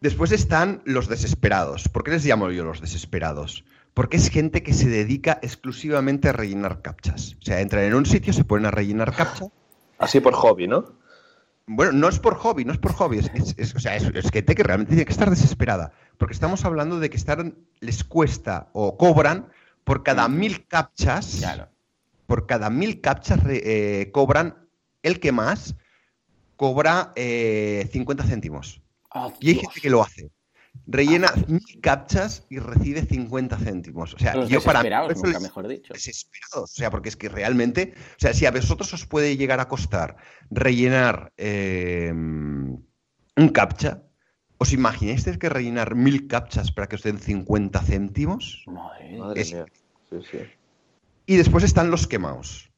[0.00, 1.88] Después están los desesperados.
[1.88, 3.64] ¿Por qué les llamo yo los desesperados?
[3.94, 7.36] Porque es gente que se dedica exclusivamente a rellenar captchas.
[7.40, 9.46] O sea, entran en un sitio, se ponen a rellenar captcha
[9.98, 10.92] Así por hobby, ¿no?
[11.66, 14.02] Bueno, no es por hobby, no es por hobby, es, es- es- o sea, es,
[14.04, 17.42] es gente que realmente tiene que estar desesperada, porque estamos hablando de que estar,
[17.80, 19.48] les cuesta o cobran
[19.84, 21.68] por cada mil captchas, Claro.
[22.26, 24.68] por cada mil captchas eh, cobran,
[25.02, 25.74] el que más
[26.56, 28.82] cobra eh, 50 céntimos.
[29.14, 30.30] Oh, Y hay gente que lo hace.
[30.86, 34.12] Rellena mil captchas y recibe 50 céntimos.
[34.14, 35.92] O sea, Los yo para mí desesperados, eso nunca les- mejor dicho.
[35.94, 36.70] desesperados.
[36.72, 39.68] O sea, porque es que realmente, o sea, si a vosotros os puede llegar a
[39.68, 40.16] costar
[40.50, 44.02] rellenar eh, un captcha,
[44.58, 48.62] ¿os imagináis que rellenar mil captchas para que os den 50 céntimos?
[48.66, 49.18] Madre.
[49.18, 49.64] Madre Es- mía.
[50.10, 50.38] Sí, sí.
[51.26, 52.70] Y después están los quemados.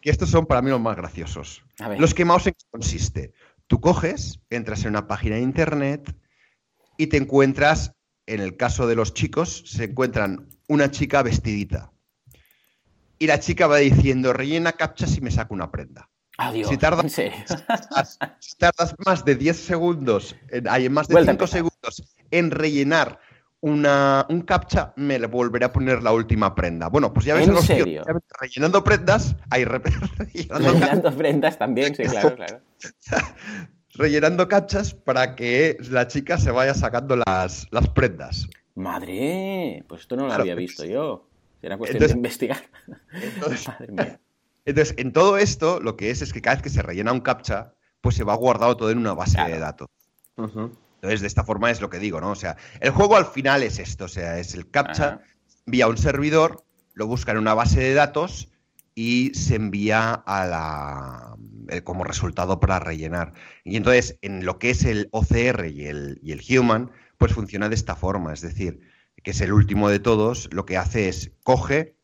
[0.00, 1.64] Que estos son para mí los más graciosos.
[1.80, 2.00] A ver.
[2.00, 3.32] Los quemados en qué consiste.
[3.66, 6.14] Tú coges, entras en una página de internet
[6.96, 7.92] y te encuentras,
[8.26, 11.90] en el caso de los chicos, se encuentran una chica vestidita.
[13.18, 16.10] Y la chica va diciendo, rellena captchas y me saco una prenda.
[16.36, 16.68] Adiós.
[16.68, 17.38] si tarda- En serio.
[17.46, 21.58] Tardas, si tardas más de 10 segundos, en, hay más de Vuelta a 5 empezar.
[21.58, 23.20] segundos en rellenar
[23.60, 26.88] una, un captcha, me le volveré a poner la última prenda.
[26.88, 28.04] Bueno, pues ya ves ¿En a los tíos
[28.40, 29.78] rellenando prendas, ahí re-
[30.18, 32.60] rellenando Rellenando prendas también, sí, claro, claro.
[33.94, 38.48] rellenando captchas para que la chica se vaya sacando las, las prendas.
[38.74, 40.42] Madre, pues esto no lo Claro.
[40.42, 41.28] había visto yo.
[41.62, 42.62] Era cuestión Entonces- de investigar.
[43.12, 44.20] Entonces, Madre mía.
[44.64, 47.20] entonces, en todo esto, lo que es es que cada vez que se rellena un
[47.20, 49.54] captcha, pues se va guardado todo en una base Claro.
[49.54, 49.88] de datos.
[50.36, 52.30] Entonces, de esta forma es lo que digo, ¿no?
[52.30, 55.20] O sea, el juego al final es esto, o sea, es el captcha, Ajá.
[55.66, 58.48] envía a un servidor, lo busca en una base de datos
[58.94, 61.36] y se envía a la
[61.68, 63.32] eh, como resultado para rellenar.
[63.64, 67.68] Y entonces, en lo que es el OCR y el, y el Human, pues funciona
[67.68, 68.80] de esta forma, es decir,
[69.22, 71.96] que es el último de todos, lo que hace es coge,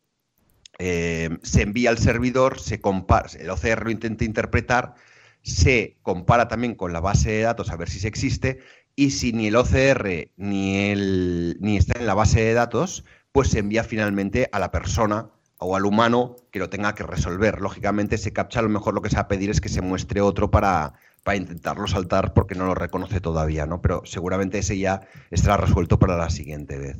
[0.79, 4.95] eh, se envía al servidor, se compara, el OCR lo intenta interpretar,
[5.43, 8.59] se compara también con la base de datos a ver si se existe,
[8.95, 13.49] y si ni el OCR ni, el, ni está en la base de datos, pues
[13.49, 15.29] se envía finalmente a la persona
[15.63, 17.61] o al humano que lo tenga que resolver.
[17.61, 19.81] Lógicamente, ese captcha a lo mejor lo que se va a pedir es que se
[19.81, 20.93] muestre otro para,
[21.23, 23.79] para intentarlo saltar porque no lo reconoce todavía, ¿no?
[23.79, 26.97] Pero seguramente ese ya estará resuelto para la siguiente vez.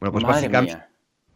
[0.00, 0.74] Bueno, pues Madre básicamente...
[0.74, 0.88] mía.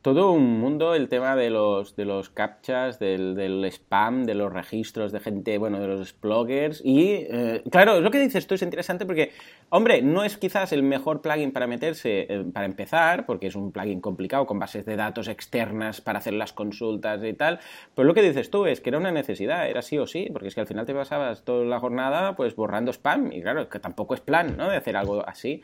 [0.02, 4.52] Todo un mundo el tema de los, de los captchas, del, del spam, de los
[4.52, 6.82] registros de gente, bueno, de los bloggers.
[6.84, 9.30] Y eh, claro, lo que dices tú es interesante porque,
[9.68, 13.70] hombre, no es quizás el mejor plugin para meterse, eh, para empezar, porque es un
[13.70, 17.60] plugin complicado con bases de datos externas para hacer las consultas y tal.
[17.94, 20.48] Pero lo que dices tú es que era una necesidad, era sí o sí, porque
[20.48, 23.30] es que al final te pasabas toda la jornada pues borrando spam.
[23.30, 24.68] Y claro, que tampoco es plan, ¿no?
[24.68, 25.62] De hacer algo así.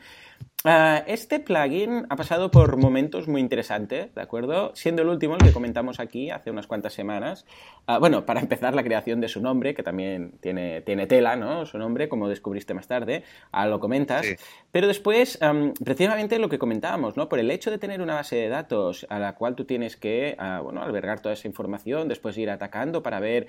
[0.65, 4.71] Uh, este plugin ha pasado por momentos muy interesantes, ¿de acuerdo?
[4.75, 7.45] Siendo el último, el que comentamos aquí hace unas cuantas semanas.
[7.87, 11.65] Uh, bueno, para empezar, la creación de su nombre, que también tiene, tiene tela, ¿no?
[11.65, 13.23] Su nombre, como descubriste más tarde,
[13.53, 14.25] uh, lo comentas.
[14.25, 14.35] Sí.
[14.69, 17.29] Pero después, um, precisamente lo que comentábamos, ¿no?
[17.29, 20.35] Por el hecho de tener una base de datos a la cual tú tienes que,
[20.37, 23.47] uh, bueno, albergar toda esa información, después ir atacando para ver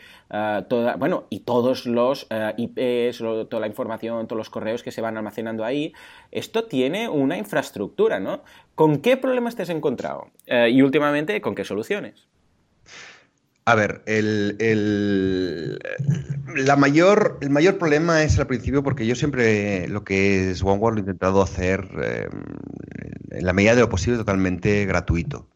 [0.68, 5.00] toda, bueno, y todos los IPs, lo, toda la información, todos los correos que se
[5.00, 5.92] van almacenando ahí,
[6.30, 8.42] esto tiene una infraestructura, ¿no?
[8.74, 10.30] ¿Con qué problemas te has encontrado?
[10.46, 12.28] Eh, y últimamente, ¿con qué soluciones?
[13.64, 15.78] A ver, el, el,
[16.56, 20.96] la mayor, el mayor problema es al principio porque yo siempre lo que es OneWorld
[20.96, 22.28] lo he intentado hacer eh,
[23.30, 25.46] en la medida de lo posible totalmente gratuito.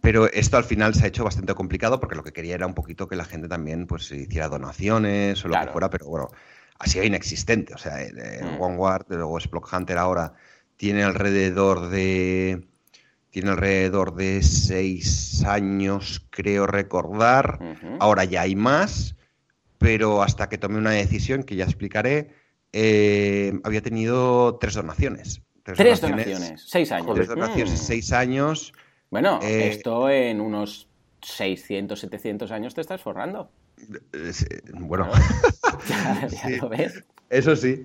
[0.00, 2.74] Pero esto al final se ha hecho bastante complicado porque lo que quería era un
[2.74, 6.28] poquito que la gente también pues hiciera donaciones o lo que fuera, pero bueno,
[6.80, 7.74] ha sido inexistente.
[7.74, 8.60] O sea, el, mm.
[8.60, 10.32] OneWard, luego Splog Hunter ahora
[10.76, 12.66] tiene alrededor de
[13.28, 17.60] tiene alrededor de seis años, creo recordar.
[18.00, 19.14] Ahora ya hay más,
[19.78, 22.34] pero hasta que tomé una decisión que ya explicaré,
[22.72, 25.42] eh, había tenido tres donaciones.
[25.62, 27.14] Tres, donaciones, seis años.
[27.14, 27.84] Tres donaciones, mm.
[27.84, 28.72] seis años.
[29.10, 30.88] Bueno, eh, esto en unos
[31.22, 33.52] 600, 700 años te estás forrando.
[34.80, 35.10] Bueno,
[36.28, 37.04] ya, lo ves.
[37.28, 37.84] Eso sí.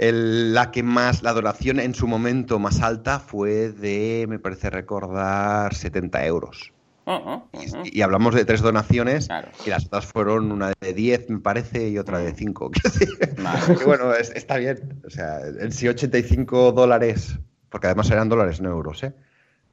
[0.00, 5.74] la que más, la donación en su momento más alta fue de, me parece recordar,
[5.74, 6.72] 70 euros.
[7.84, 9.28] y, hablamos de tres donaciones
[9.66, 12.70] y las otras fueron una de 10, me parece, y otra de 5.
[13.86, 15.00] bueno, está bien.
[15.06, 17.38] O sea, en sí 85 dólares,
[17.68, 19.14] porque además eran dólares, no euros, ¿eh?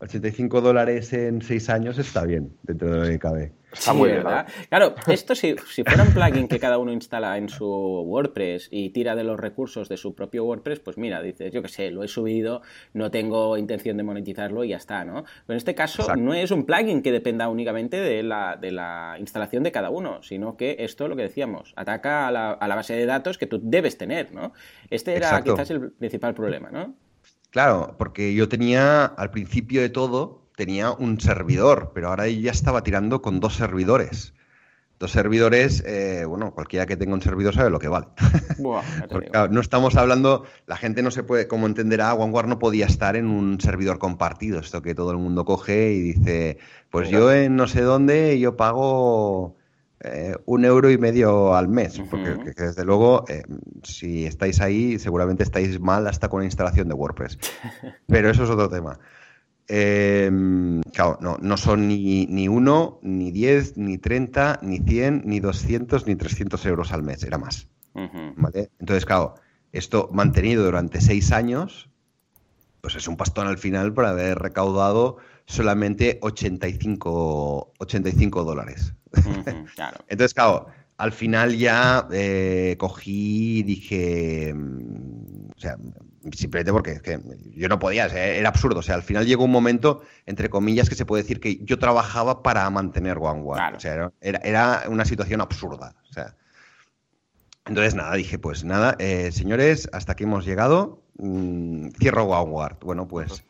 [0.02, 3.52] 85 dólares en 6 años está bien, dentro de lo que cabe.
[3.72, 4.48] Está muy ¿verdad?
[4.68, 8.90] Claro, esto si, si fuera un plugin que cada uno instala en su WordPress y
[8.90, 12.04] tira de los recursos de su propio WordPress, pues mira, dices, yo qué sé, lo
[12.04, 12.62] he subido,
[12.94, 15.24] no tengo intención de monetizarlo y ya está, ¿no?
[15.24, 19.16] Pero en este caso no es un plugin que dependa únicamente de la, de la
[19.20, 22.76] instalación de cada uno, sino que esto, lo que decíamos, ataca a la, a la
[22.76, 24.52] base de datos que tú debes tener, ¿no?
[24.90, 26.96] Este era quizás el principal problema, ¿no?
[27.52, 32.82] Claro, porque yo tenía, al principio de todo, tenía un servidor, pero ahora ya estaba
[32.82, 34.34] tirando con dos servidores.
[35.00, 38.08] Dos servidores, eh, bueno, cualquiera que tenga un servidor sabe lo que vale.
[39.50, 43.28] no estamos hablando, la gente no se puede, como entenderá, OneWare no podía estar en
[43.28, 46.60] un servidor compartido, esto que todo el mundo coge y dice,
[46.90, 49.58] pues yo en no sé dónde yo pago
[50.04, 53.44] eh, un euro y medio al mes, porque desde luego, eh,
[53.84, 57.38] si estáis ahí, seguramente estáis mal hasta con la instalación de WordPress.
[58.08, 59.00] Pero eso es otro tema.
[59.68, 65.40] Em, claro, no, no son ni, ni uno, ni diez, ni treinta, ni cien, ni
[65.40, 67.68] doscientos, ni trescientos euros al mes, era más.
[67.94, 69.36] Entonces, claro,
[69.72, 71.90] esto mantenido durante seis años,
[72.82, 78.96] pues es un pastón al final por haber recaudado solamente 85, 85 dólares.
[80.08, 85.78] Entonces, claro, al final ya eh, cogí y dije, mm, o sea,
[86.34, 87.02] simplemente porque
[87.56, 88.80] yo no podía, era absurdo.
[88.80, 91.80] O sea, al final llegó un momento, entre comillas, que se puede decir que yo
[91.80, 93.76] trabajaba para mantener OneWare.
[93.76, 95.96] O sea, era, una situación absurda.
[96.10, 96.36] O sea,
[97.66, 101.02] entonces, nada, dije, pues nada, eh, señores, hasta aquí hemos llegado.
[101.18, 102.78] Mm, cierro OneWare.
[102.82, 103.44] Bueno, pues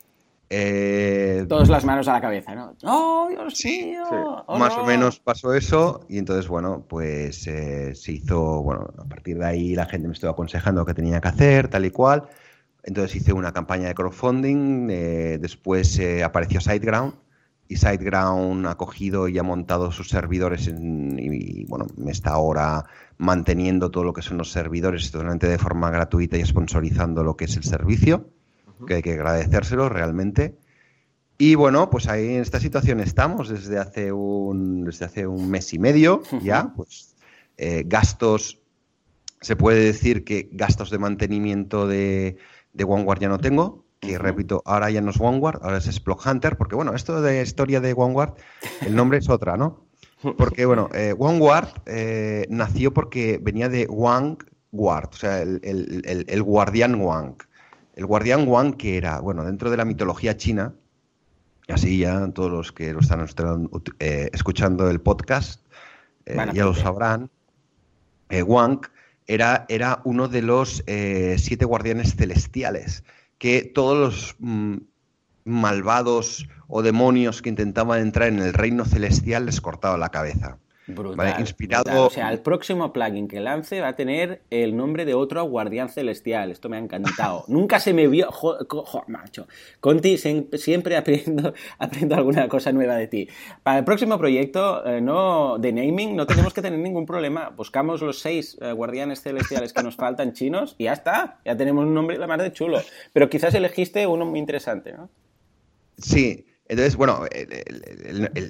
[0.54, 2.76] eh, Todas las manos a la cabeza, ¿no?
[2.84, 8.12] ¡Oh, Dios sí, oh, más o menos pasó eso y entonces, bueno, pues eh, se
[8.12, 11.70] hizo, bueno, a partir de ahí la gente me estuvo aconsejando qué tenía que hacer,
[11.70, 12.24] tal y cual.
[12.84, 17.14] Entonces hice una campaña de crowdfunding, eh, después apareció SiteGround
[17.70, 22.84] y SiteGround ha cogido y ha montado sus servidores y, bueno, me está ahora
[23.18, 27.46] manteniendo todo lo que son los servidores totalmente de forma gratuita y sponsorizando lo que
[27.46, 28.32] es el servicio
[28.86, 30.56] que hay que agradecérselo realmente.
[31.38, 35.74] Y bueno, pues ahí en esta situación estamos desde hace un, desde hace un mes
[35.74, 37.16] y medio ya, pues
[37.58, 38.60] eh, gastos,
[39.40, 42.38] se puede decir que gastos de mantenimiento de,
[42.74, 46.20] de OneWard ya no tengo, que repito, ahora ya no es OneWard, ahora es Splog
[46.26, 48.36] Hunter, porque bueno, esto de historia de OneWard,
[48.86, 49.88] el nombre es otra, ¿no?
[50.38, 54.38] Porque bueno, eh, OneWard eh, nació porque venía de Wang
[54.72, 57.38] Guard, o sea, el, el, el guardián Wang.
[58.02, 60.74] El guardián Wang, que era, bueno, dentro de la mitología china,
[61.68, 63.24] así ya todos los que lo están
[64.00, 65.62] eh, escuchando el podcast
[66.26, 67.30] eh, ya lo sabrán,
[68.30, 68.88] eh, Wang
[69.28, 70.84] era, era, uno de los
[71.38, 73.04] siete guardianes celestiales,
[73.38, 74.78] que todos los mm,
[75.46, 80.58] malvados o demonios que intentaban entrar en el reino celestial les cortaba la cabeza.
[80.94, 82.06] Brutal, Inspirado.
[82.06, 85.90] O sea, el próximo plugin que lance va a tener el nombre de otro guardián
[85.90, 86.52] celestial.
[86.52, 87.46] Esto me ha encantado.
[87.48, 88.32] Nunca se me vio.
[88.32, 88.68] Joder,
[89.08, 89.48] macho.
[89.80, 93.30] Conti, siempre aprendo, aprendo alguna cosa nueva de ti.
[93.64, 97.50] Para el próximo proyecto, eh, no de naming, no tenemos que tener ningún problema.
[97.50, 101.40] Buscamos los seis eh, guardianes celestiales que nos faltan chinos y ya está.
[101.46, 102.82] Ya tenemos un nombre la más de chulo.
[103.14, 105.10] Pero quizás elegiste uno muy interesante, ¿no?
[105.98, 107.26] Sí, entonces, bueno,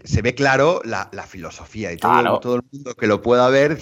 [0.04, 3.80] se ve claro la, filosofía y todo, todo, el mundo que lo pueda ver,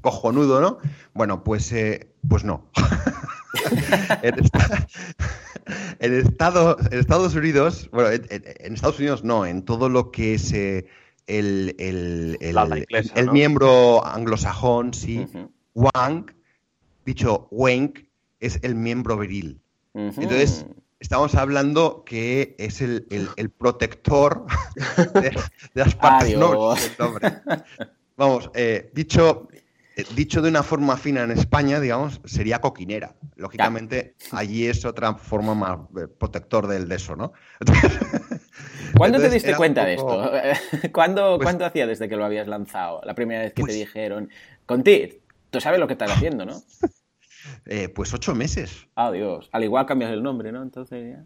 [0.00, 0.78] cojonudo, ¿no?
[1.12, 2.70] Bueno, pues, eh, pues no.
[5.98, 10.86] en, Estados Unidos, bueno, en, Estados Unidos no, en todo lo que es eh,
[11.26, 15.26] el, el, miembro anglosajón, sí,
[15.74, 16.32] Wang,
[17.04, 17.98] dicho Wank,
[18.40, 19.60] es el miembro viril.
[19.92, 20.64] Entonces,
[21.04, 23.04] estamos hablando que es el,
[23.58, 24.46] protector
[25.14, 25.38] de,
[25.74, 26.96] las partes nobles
[28.16, 29.48] Vamos, eh, dicho,
[29.96, 33.16] eh, dicho de una forma fina en España, digamos, sería coquinera.
[33.36, 37.32] Lógicamente, allí es otra forma más eh, protector del de eso, ¿no?
[38.96, 40.30] ¿Cuándo te diste cuenta de esto?
[40.92, 43.02] ¿Cuándo, pues ¿Cuándo hacía desde que lo habías lanzado?
[43.04, 44.30] La primera vez que te pues dijeron,
[44.64, 46.62] Conti, tú sabes lo que estás haciendo, ¿no?
[47.66, 48.86] Eh, pues ocho meses.
[49.12, 49.48] Dios.
[49.52, 50.62] Al igual cambias el nombre, ¿no?
[50.62, 51.24] Entonces ya.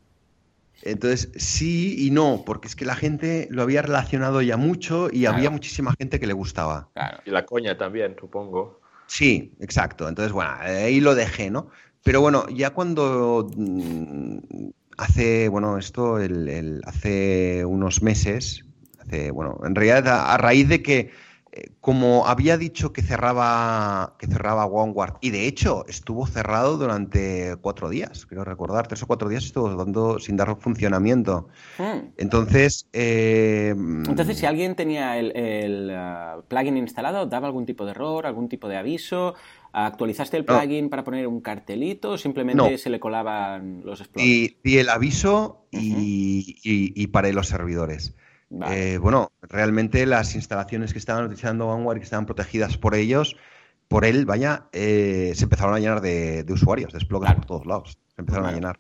[0.82, 5.26] Entonces, sí y no, porque es que la gente lo había relacionado ya mucho y
[5.26, 6.88] había muchísima gente que le gustaba.
[6.94, 7.18] Claro.
[7.24, 8.80] Y la coña también, supongo.
[9.06, 10.08] Sí, exacto.
[10.08, 11.70] Entonces, bueno, ahí lo dejé, ¿no?
[12.04, 14.38] Pero bueno, ya cuando mm,
[14.98, 18.64] hace, bueno, esto, el, hace unos meses,
[19.00, 21.10] hace, bueno, en realidad a raíz de que
[21.80, 27.88] como había dicho que cerraba, que cerraba OneWard, y de hecho estuvo cerrado durante cuatro
[27.88, 31.48] días, quiero recordar, tres o cuatro días estuvo dando sin dar funcionamiento.
[31.78, 32.10] Hmm.
[32.16, 32.88] Entonces.
[32.92, 38.48] Eh, Entonces, si alguien tenía el, uh, plugin instalado, ¿daba algún tipo de error, algún
[38.48, 39.34] tipo de aviso?
[39.72, 44.56] ¿Actualizaste el plugin para poner un cartelito o simplemente se le colaban los explorers?
[44.62, 48.14] Y el aviso y, y paré los servidores.
[48.70, 53.36] Eh, bueno, realmente las instalaciones que estaban utilizando OneWare y que estaban protegidas por ellos,
[53.88, 57.98] por él, vaya, eh, se empezaron a llenar de, usuarios, de explogas por todos lados
[58.18, 58.78] empezaron a llenar.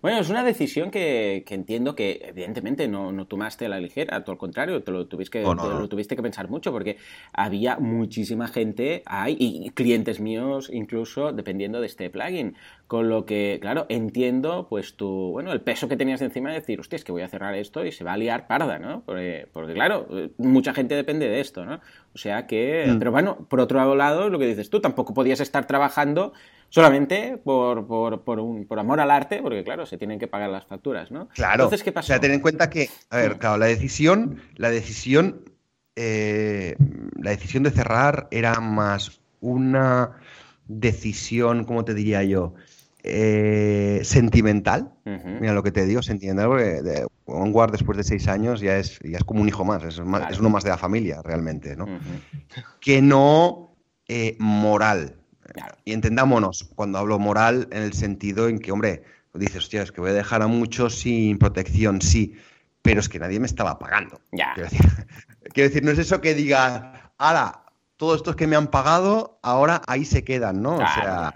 [0.00, 4.32] Bueno, es una decisión que, entiendo que evidentemente no, no, tomaste a la ligera, todo
[4.32, 6.96] al contrario, te lo tuviste que, lo tuviste que pensar mucho porque
[7.32, 12.56] había muchísima gente, hay, y clientes míos incluso, dependiendo de este plugin.
[12.86, 16.78] Con lo que, claro, entiendo pues tu, bueno, el peso que tenías encima de decir,
[16.78, 19.02] hostia, es que voy a cerrar esto y se va a liar parda, ¿no?
[19.04, 21.80] Porque, claro, mucha gente depende de esto, ¿no?
[22.14, 22.98] O sea que, mm.
[22.98, 26.34] pero bueno, por otro lado, lo que dices tú, tampoco podías estar trabajando
[26.74, 30.66] solamente por, por, un, por, amor al arte, porque claro, se tienen que pagar las
[30.66, 31.28] facturas, ¿no?
[31.28, 31.62] Claro.
[31.62, 32.06] Entonces, ¿qué pasó?
[32.06, 35.42] O sea, ten en cuenta que, a ver, claro, la decisión, la decisión,
[35.94, 36.74] eh,
[37.16, 40.16] la decisión de cerrar era más una
[40.66, 42.54] decisión, ¿cómo te diría yo?
[43.04, 44.90] Eh, sentimental.
[45.04, 48.98] Mira lo que te digo, sentimental, porque de, Onward después de seis años ya es,
[49.04, 51.86] ya es como un hijo más, es, es uno más de la familia realmente, ¿no?
[52.80, 53.76] Que no
[54.08, 55.20] eh, moral.
[55.84, 59.02] Y entendámonos, cuando hablo moral, en el sentido en que, hombre,
[59.34, 62.36] dices, hostia, es que voy a dejar a muchos sin protección, sí,
[62.82, 64.20] pero es que nadie me estaba pagando.
[65.52, 67.64] Quiero, decir, no es eso que diga, ahora,
[67.96, 70.76] todos estos que me han pagado, ahora ahí se quedan, ¿no?
[70.76, 71.32] o, sea,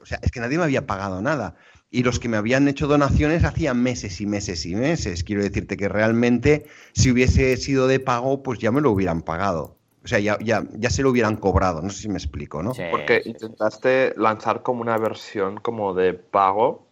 [0.00, 1.54] o sea, es que nadie me había pagado nada.
[1.90, 5.22] Y los que me habían hecho donaciones hacían meses y meses y meses.
[5.22, 9.78] Quiero decirte que realmente, si hubiese sido de pago, pues ya me lo hubieran pagado.
[10.04, 12.72] O sea, ya, ya, ya se lo hubieran cobrado, no sé si me explico, ¿no?
[12.90, 16.86] Porque intentaste lanzar como una versión como de pago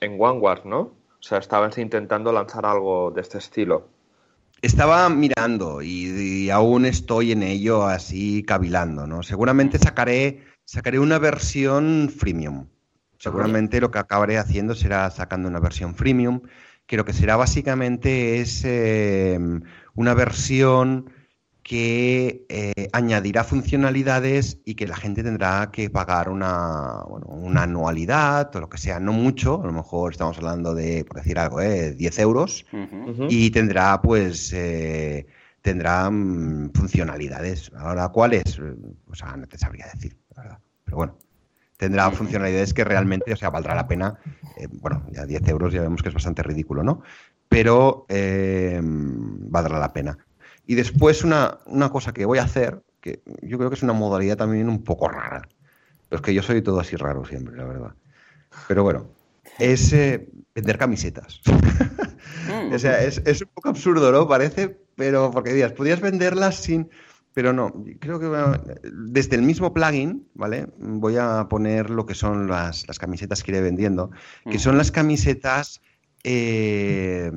[0.00, 0.80] en OneWard, ¿no?
[0.80, 3.88] O sea, estabas intentando lanzar algo de este estilo.
[4.62, 9.22] Estaba mirando y, aún estoy en ello así cavilando, ¿no?
[9.22, 12.66] Seguramente sacaré, sacaré una versión freemium.
[13.18, 16.42] Seguramente lo que acabaré haciendo será sacando una versión freemium,
[16.86, 19.38] que lo que será básicamente es eh,
[19.94, 21.10] una versión
[21.66, 28.60] que eh, añadirá funcionalidades y que la gente tendrá que pagar una, una, anualidad o
[28.60, 31.90] lo que sea, no mucho, a lo mejor estamos hablando de, por decir algo, eh,
[31.90, 32.66] 10 euros,
[33.28, 35.26] y tendrá pues eh,
[35.60, 37.72] tendrá mm, funcionalidades.
[37.76, 38.60] Ahora, ¿cuáles?
[39.10, 40.58] O sea, no te sabría decir, la verdad.
[40.84, 41.18] Pero bueno,
[41.76, 44.16] tendrá funcionalidades que realmente, o sea, valdrá la pena.
[44.56, 47.02] Eh, bueno, ya 10 euros ya vemos que es bastante ridículo, ¿no?
[47.48, 50.16] Pero valdrá la pena.
[50.66, 51.58] Y después una,
[51.90, 55.08] cosa que voy a hacer, que yo creo que es una modalidad también un poco
[55.08, 55.42] rara.
[56.08, 57.94] Pero es que yo soy todo así raro siempre, la verdad.
[58.66, 59.08] Pero bueno,
[59.58, 61.40] es eh, vender camisetas.
[61.46, 62.72] Mm.
[62.74, 64.26] o sea, es, un poco absurdo, ¿no?
[64.26, 66.90] Parece, pero porque digas, podrías venderlas sin...
[67.32, 70.68] Pero no, creo que desde el mismo plugin, ¿vale?
[70.78, 74.10] Voy a poner lo que son las, camisetas que iré vendiendo,
[74.50, 75.82] que son las camisetas...
[76.24, 77.30] Eh,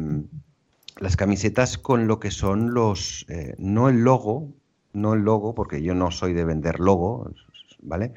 [1.00, 4.50] las camisetas con lo que son los, eh, no el logo,
[4.94, 7.32] no el logo, porque yo no soy de vender logo,
[7.82, 8.14] ¿vale?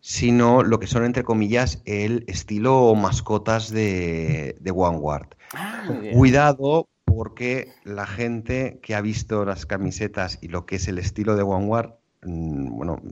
[0.00, 5.28] Sino lo que son, entre comillas, el estilo mascotas de, de OneWard.
[5.54, 10.98] Ah, Cuidado, porque la gente que ha visto las camisetas y lo que es el
[10.98, 13.02] estilo de OneWard, mm, bueno,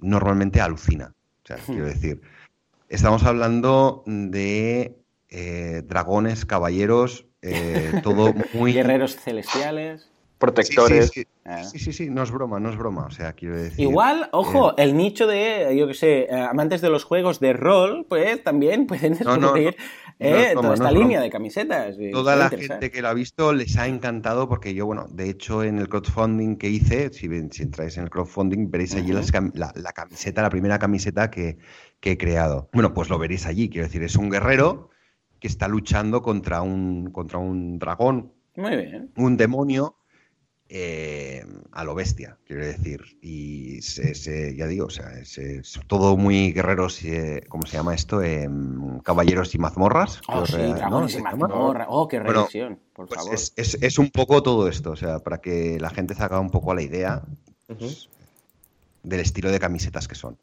[0.00, 1.14] normalmente alucina.
[1.44, 2.22] O sea, quiero decir,
[2.88, 4.96] estamos hablando de
[5.28, 8.72] eh, dragones, caballeros, eh, todo muy...
[8.72, 10.08] Guerreros celestiales.
[10.38, 11.12] Protectores.
[11.44, 11.62] Ah.
[11.62, 13.06] Sí sí, sí, no es broma, no es broma.
[13.06, 13.78] O sea, quiero decir.
[13.78, 18.06] Igual, ojo, eh, el nicho de, yo qué sé, amantes de los juegos de rol,
[18.08, 19.76] pues también pueden descubrir
[20.18, 20.52] ¿eh?
[20.54, 21.96] toda esta línea de camisetas.
[22.12, 25.62] Toda la gente que lo ha visto les ha encantado porque yo, bueno, de hecho
[25.62, 30.42] en el crowdfunding que hice, si, si entráis en el crowdfunding, veréis allí la, camiseta,
[30.42, 31.58] la primera camiseta que,
[32.00, 32.68] que he creado.
[32.72, 34.90] Bueno, pues lo veréis allí, quiero decir, es un guerrero
[35.42, 39.10] que está luchando contra un, contra un dragón, Muy bien.
[39.16, 39.96] un demonio,
[40.68, 43.18] eh, a lo bestia, quiero decir.
[43.20, 48.22] Y ya digo, o sea, es, todo muy guerreros, eh, ¿cómo se llama esto?
[48.22, 50.20] Em, caballeros y mazmorras.
[50.28, 51.88] Oh, sí, dragones y mazmorras.
[51.90, 53.34] Oh, qué revisión, por pues favor.
[53.34, 56.72] Es, un poco todo esto, o sea, para que la gente se haga un poco
[56.72, 57.24] la idea
[57.66, 58.08] pues,
[59.02, 60.38] del estilo de camisetas que son.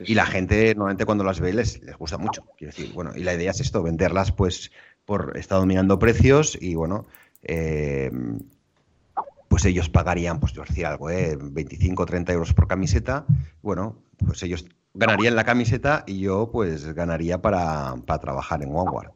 [0.00, 2.44] Y la gente normalmente cuando las ve les, les gusta mucho.
[2.56, 4.72] Quiero decir, bueno, y la idea es esto, venderlas pues
[5.04, 7.06] por está dominando precios y bueno,
[7.42, 8.10] eh,
[9.48, 11.38] pues ellos pagarían, pues yo decir algo, ¿eh?
[11.40, 13.24] 25 o 30 euros por camiseta.
[13.62, 14.64] Bueno, pues ellos
[14.94, 19.12] ganarían la camiseta y yo pues ganaría para, trabajar en OneWard.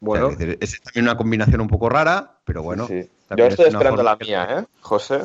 [0.00, 0.30] Bueno.
[0.30, 2.88] es, también una combinación un poco rara, pero bueno.
[2.88, 5.22] Yo estoy esperando la mía, ¿eh, José?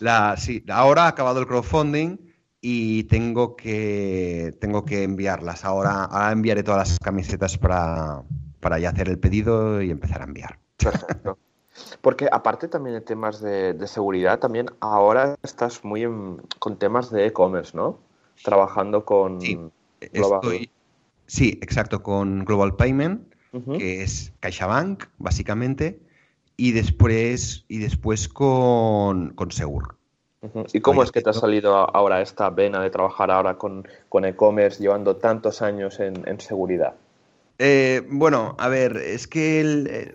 [0.00, 2.23] La, sí, ahora ha acabado el crowdfunding
[2.66, 5.66] y tengo que, tengo que enviarlas.
[5.66, 8.22] Ahora, ahora enviaré todas las camisetas para,
[8.60, 10.58] para ya hacer el pedido y empezar a enviar.
[10.78, 11.36] Perfecto.
[12.00, 16.06] Porque aparte también de temas de, seguridad, también ahora estás muy
[16.58, 17.98] con temas de e-commerce, ¿no?
[18.42, 19.40] Trabajando con
[20.12, 20.70] Global.
[21.26, 23.34] sí, exacto, con Global Payment,
[23.76, 26.00] que es CaixaBank, básicamente,
[26.56, 29.98] y después, y después con, con Segur.
[30.72, 33.86] ¿Y cómo es que te ha salido ahora esta vena de trabajar ahora con,
[34.24, 36.94] e-commerce, llevando tantos años en, seguridad?
[37.58, 40.12] Eh, bueno, a ver, es que eh,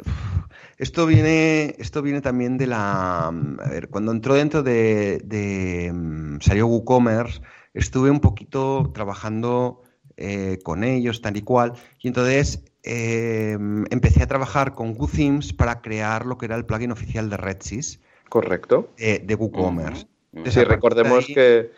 [0.77, 3.27] esto, viene, esto viene también de la...
[3.27, 5.21] A ver, cuando entró dentro de...
[5.23, 7.41] de mm, salió WooCommerce,
[7.73, 9.81] estuve un poquito trabajando
[10.17, 16.25] eh, con ellos, tal y cual, y entonces empecé a trabajar con WooThemes para crear
[16.25, 17.99] lo que era el plugin oficial de RedSys.
[18.29, 18.89] Correcto.
[18.97, 20.07] de WooCommerce.
[20.45, 21.71] Sí, recordemos que,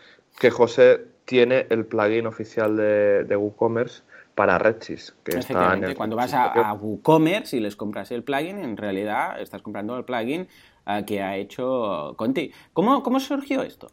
[0.50, 4.02] José tiene el plugin oficial de, WooCommerce
[4.34, 5.14] para Redsys.
[5.24, 9.96] Que está Cuando vas a, WooCommerce y les compras el plugin, en realidad estás comprando
[9.96, 10.48] el plugin
[10.86, 12.52] eh, que ha hecho Conti.
[12.72, 13.90] ¿Cómo, cómo surgió esto?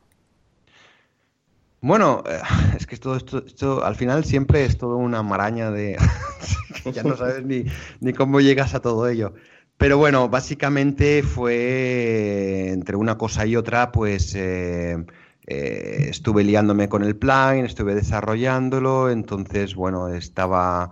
[1.82, 2.40] Bueno, eh,
[2.78, 5.98] es que todo esto, esto, al final siempre es todo una maraña de...
[6.94, 7.66] ya no sabes ni,
[8.00, 9.34] ni cómo llegas a todo ello.
[9.80, 15.06] Pero bueno, básicamente fue entre una cosa y otra, pues eh,
[15.48, 20.92] eh, estuve liándome con el plan, estuve desarrollándolo, entonces, bueno, estaba,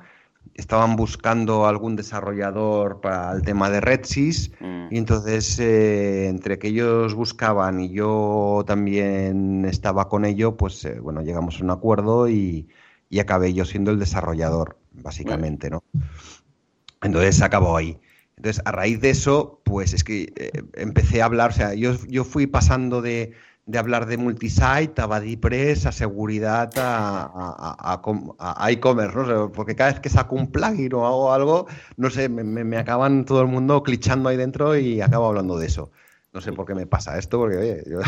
[0.54, 4.88] estaban buscando algún desarrollador para el tema de RedSys, mm.
[4.90, 11.24] y entonces eh, entre que ellos buscaban y yo también estaba con ello, pues bueno,
[11.24, 12.70] llegamos a un acuerdo y,
[13.10, 15.84] y acabé yo siendo el desarrollador, básicamente, ¿no?
[17.02, 18.00] Entonces acabó ahí.
[18.38, 21.96] Entonces, a raíz de eso, pues es que eh, empecé a hablar, o sea, yo,
[22.08, 23.34] yo fui pasando de,
[23.76, 28.00] hablar de multisite a BuddyPress, a seguridad, a,
[28.40, 29.52] a, e-commerce, ¿no?
[29.52, 31.68] porque cada vez que saco un plugin o hago algo,
[31.98, 35.66] no sé, me, me, acaban todo el mundo clichando ahí dentro y acabo hablando de
[35.66, 35.92] eso.
[36.32, 38.00] No sé por qué me pasa esto, porque oye, yo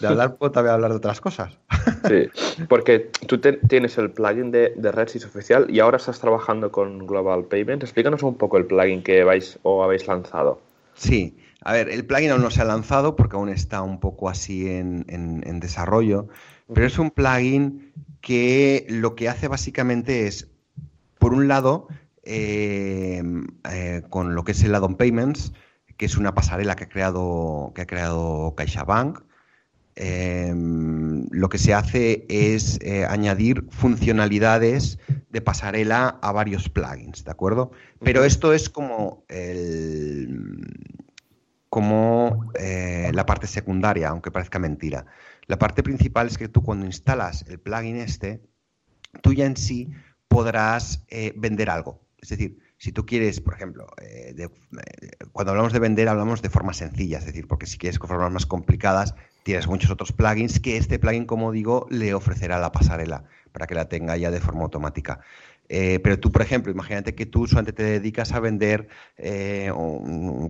[0.00, 1.58] de hablar puedo también hablar de otras cosas.
[2.08, 2.28] Sí,
[2.68, 7.44] porque tú tienes el plugin de, de RedSys oficial y ahora estás trabajando con Global
[7.44, 7.82] Payment.
[7.82, 10.60] Explícanos un poco el plugin que vais o habéis lanzado.
[10.94, 14.28] Sí, a ver, el plugin aún no se ha lanzado porque aún está un poco
[14.28, 16.28] así en, desarrollo,
[16.72, 20.50] pero es un plugin que lo que hace básicamente es,
[21.18, 21.88] por un lado,
[22.22, 23.22] eh,
[23.70, 25.52] eh, con lo que es el add-on payments,
[25.96, 29.20] que es una pasarela que ha creado, que ha creado CaixaBank,
[29.96, 34.98] Em, lo que se hace es eh, añadir funcionalidades
[35.30, 37.70] de pasarela a varios plugins, ¿de acuerdo?
[38.00, 39.24] Pero esto es como
[41.74, 45.06] como eh, la parte secundaria, aunque parezca mentira.
[45.46, 48.40] La parte principal es que tú cuando instalas el plugin este,
[49.22, 49.90] tú ya en sí
[50.28, 52.00] podrás eh, vender algo.
[52.18, 53.86] Es decir, si tú quieres, por ejemplo,
[55.32, 58.30] cuando hablamos de vender hablamos de formas sencillas, es decir, porque si quieres con formas
[58.30, 63.24] más complicadas tienes muchos otros plugins que este plugin, como digo, le ofrecerá la pasarela
[63.52, 65.20] para que la tenga ya de forma automática.
[65.70, 69.72] Eh, pero tú, por ejemplo, imagínate que tú solamente te dedicas a vender eh,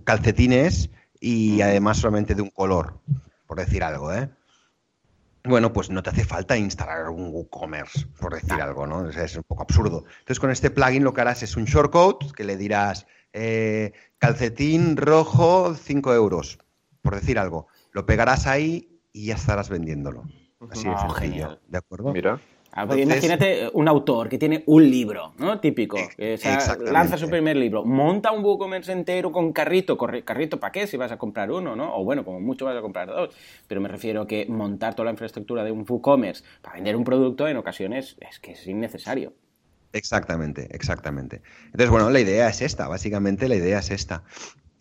[0.02, 2.98] calcetines y además solamente de un color,
[3.46, 4.28] por decir algo, ¿eh?
[5.46, 9.08] Bueno, pues no te hace falta instalar un WooCommerce, por decir algo, ¿no?
[9.08, 10.04] es un poco absurdo.
[10.20, 14.96] Entonces, con este plugin lo que harás es un shortcode que le dirás eh, calcetín
[14.96, 16.58] rojo 5 euros,
[17.02, 20.24] por decir algo lo pegarás ahí y ya estarás vendiéndolo.
[20.70, 21.60] Así de sencillo.
[21.68, 22.12] ¿De acuerdo?
[22.12, 22.38] Mira.
[22.76, 25.60] Ah, pues imagínate un autor que tiene un libro, ¿no?
[25.60, 25.96] Típico.
[26.16, 26.36] Que
[26.90, 29.96] lanza su primer libro, monta un WooCommerce entero con carrito.
[29.96, 30.88] ¿Carrito para qué?
[30.88, 31.96] Si vas a comprar uno, ¿no?
[31.96, 33.32] O bueno, como mucho vas a comprar dos.
[33.68, 37.04] Pero me refiero a que montar toda la infraestructura de un WooCommerce para vender un
[37.04, 39.32] producto en ocasiones es que es innecesario.
[39.92, 41.42] Exactamente, exactamente.
[41.66, 44.24] Entonces, bueno, la idea es esta, básicamente la idea es esta.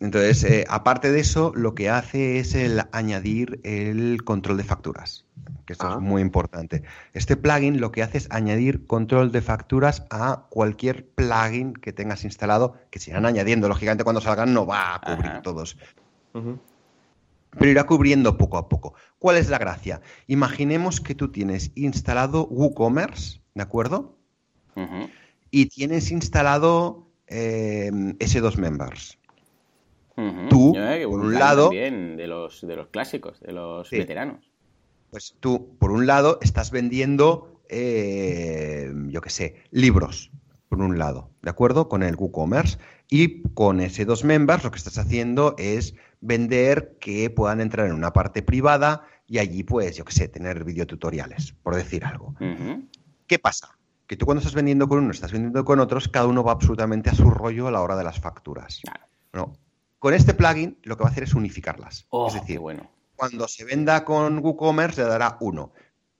[0.04, 5.24] Entonces, eh, aparte de eso, lo que hace es el añadir el control de facturas,
[5.64, 5.98] que esto es ah.
[5.98, 6.82] muy importante.
[7.14, 12.22] Este plugin lo que hace es añadir control de facturas a cualquier plugin que tengas
[12.24, 15.78] instalado, que se irán añadiendo, lógicamente cuando salgan no va a cubrir todos.
[16.32, 18.92] Pero irá cubriendo poco a poco.
[19.18, 20.02] ¿Cuál es la gracia?
[20.26, 24.18] Imaginemos que tú tienes instalado WooCommerce, ¿de acuerdo?
[25.50, 29.16] y tienes instalado em, S2 Members.
[30.48, 31.70] Tú, por un lado...
[31.70, 34.50] de los, de los clásicos, de los veteranos.
[35.10, 40.30] Pues tú, por un lado, estás vendiendo, em, yo qué sé, libros,
[40.68, 41.88] por un lado, ¿de acuerdo?
[41.88, 42.78] Con el WooCommerce.
[43.08, 48.12] Y con S2 Members lo que estás haciendo es vender que puedan entrar en una
[48.12, 52.34] parte privada y allí, pues, yo qué sé, tener videotutoriales, por decir algo.
[53.26, 53.76] ¿Qué pasa?
[54.06, 57.10] que tú cuando estás vendiendo con uno, estás vendiendo con otros, cada uno va absolutamente
[57.10, 58.80] a su rollo a la hora de las facturas.
[60.04, 62.04] Con este plugin lo que va a hacer es unificarlas.
[62.10, 62.90] Oh, es decir, bueno.
[63.16, 65.72] cuando se venda con WooCommerce le dará uno.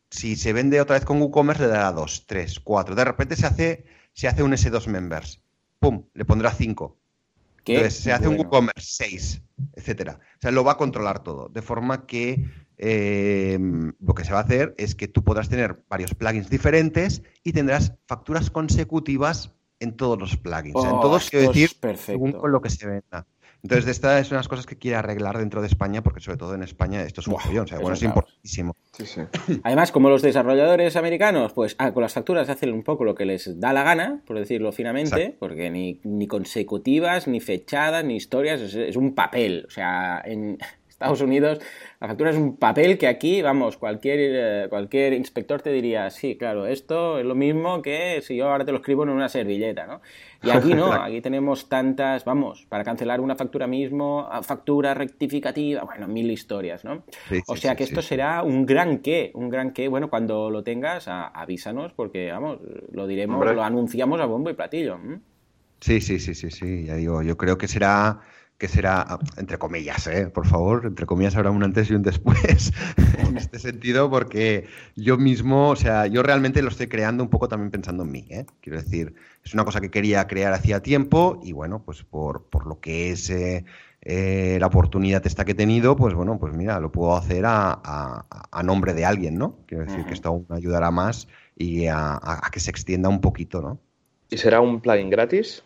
[0.09, 2.95] Si se vende otra vez con WooCommerce le dará dos, tres, cuatro.
[2.95, 5.43] De repente se hace, se hace un S2 Members.
[5.80, 6.07] ¡Pum!
[6.14, 6.97] Le pondrá cinco.
[7.66, 9.43] Entonces se hace un WooCommerce 6,
[9.74, 10.18] etcétera.
[10.18, 11.51] O sea, lo va a controlar todo.
[11.51, 12.43] De forma que
[12.78, 13.59] eh,
[14.01, 17.53] lo que se va a hacer es que tú podrás tener varios plugins diferentes y
[17.53, 20.74] tendrás facturas consecutivas en todos los plugins.
[20.74, 23.26] en oh, todos, quiero decir, según con lo que se venda.
[23.64, 26.54] Entonces, de estas es unas cosas que quiere arreglar dentro de España, porque sobre todo
[26.54, 28.76] en España esto es un follón, o sea, bueno, es importantísimo.
[29.64, 33.24] Además, como los desarrolladores americanos, pues ah, con las facturas hacen un poco lo que
[33.24, 38.60] les da la gana, por decirlo finamente, porque ni, ni, consecutivas, ni fechadas, ni historias,
[38.60, 39.64] es, es un papel.
[39.66, 40.58] O sea, en,
[41.05, 41.61] Estados Unidos,
[42.00, 46.36] la factura es un papel que aquí, vamos, cualquier, eh, cualquier inspector te diría, sí,
[46.36, 49.86] claro, esto es lo mismo que si yo ahora te lo escribo en una servilleta,
[49.86, 50.00] ¿no?
[50.42, 56.09] Y aquí no, aquí tenemos tantas, vamos, para cancelar una factura mismo, factura rectificativa, bueno,
[56.09, 57.05] mil historias, ¿no?
[57.46, 61.07] o sea que esto será un gran qué, un gran qué, bueno, cuando lo tengas,
[61.09, 62.59] avísanos porque, vamos,
[62.92, 64.98] lo diremos, lo anunciamos a bombo y platillo.
[65.80, 68.20] Sí, sí, sí, sí, sí, ya digo, yo creo que será
[68.59, 70.28] que será, entre comillas, ¿eh?
[70.28, 72.72] por favor, entre comillas habrá un antes y un después
[73.18, 77.48] en este sentido, porque yo mismo, o sea, yo realmente lo estoy creando un poco
[77.48, 78.46] también pensando en mí, ¿eh?
[78.61, 82.66] quiero decir, es una cosa que quería crear hacía tiempo y bueno, pues por, por
[82.66, 83.64] lo que es eh,
[84.02, 87.80] eh, la oportunidad esta que he tenido, pues bueno, pues mira, lo puedo hacer a,
[87.82, 89.57] a, nombre de alguien, ¿no?
[89.66, 91.26] Quiero decir que esto aún ayudará más
[91.57, 93.80] y a, a que se extienda un poquito, ¿no?
[94.30, 95.62] ¿Y será un plugin gratis?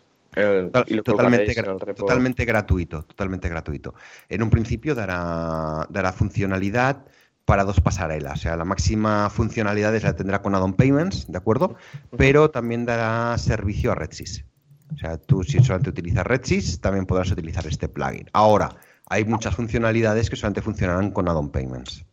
[1.03, 1.55] Totalmente,
[1.95, 3.93] totalmente gratuito, totalmente gratuito.
[4.29, 7.05] En un principio dará, dará funcionalidad
[7.45, 8.33] para dos pasarelas.
[8.33, 11.75] O sea, la máxima funcionalidad la tendrá con add-on payments, ¿de acuerdo?
[12.15, 14.45] Pero también dará servicio a RedSys.
[14.93, 18.29] O sea, tú si solamente utilizas RedSys, también podrás utilizar este plugin.
[18.33, 18.75] Ahora,
[19.07, 22.05] hay muchas funcionalidades que solamente funcionarán con add-on payments.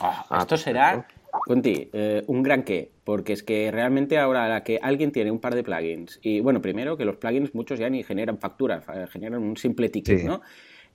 [0.00, 1.06] Ah, esto será
[1.40, 5.40] Conti, eh, un gran qué, porque es que realmente ahora la que alguien tiene un
[5.40, 9.06] par de plugins, y bueno, primero que los plugins muchos ya ni generan facturas, eh,
[9.10, 10.40] generan un simple ticket, ¿no?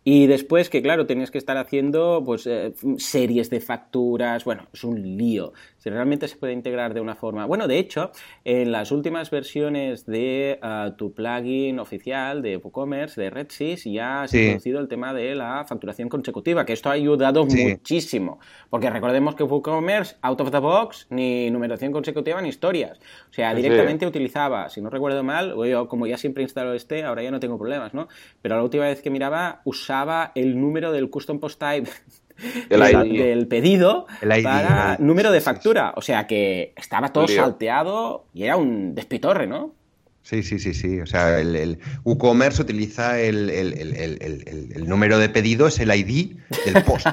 [0.03, 4.83] Y después que, claro, tenías que estar haciendo pues, eh, series de facturas, bueno, es
[4.83, 5.53] un lío.
[5.80, 7.45] Si realmente se puede integrar de una forma...
[7.45, 8.11] Bueno, de hecho,
[8.43, 14.38] en las últimas versiones de ah, tu plugin oficial de WooCommerce, de RedSys, ya se
[14.38, 18.39] ha introducido el tema de la facturación consecutiva, que esto ha ayudado muchísimo.
[18.69, 22.99] Porque recordemos que WooCommerce, out of the box, ni numeración consecutiva ni historias.
[23.30, 27.23] O sea, directamente utilizaba, si no recuerdo mal, yo como ya siempre instalo este, ahora
[27.23, 28.07] ya no tengo problemas, ¿no?
[28.41, 31.89] Pero la última vez que miraba, usaba el número del custom post type
[32.69, 34.07] del pedido
[34.43, 35.93] para número de factura.
[35.95, 39.73] O sea que estaba todo salteado y era un despitorre, ¿no?
[40.21, 40.99] Sí, sí, sí, sí.
[41.01, 47.07] O sea, el, WooCommerce utiliza el, el, número de pedido, es el ID del post.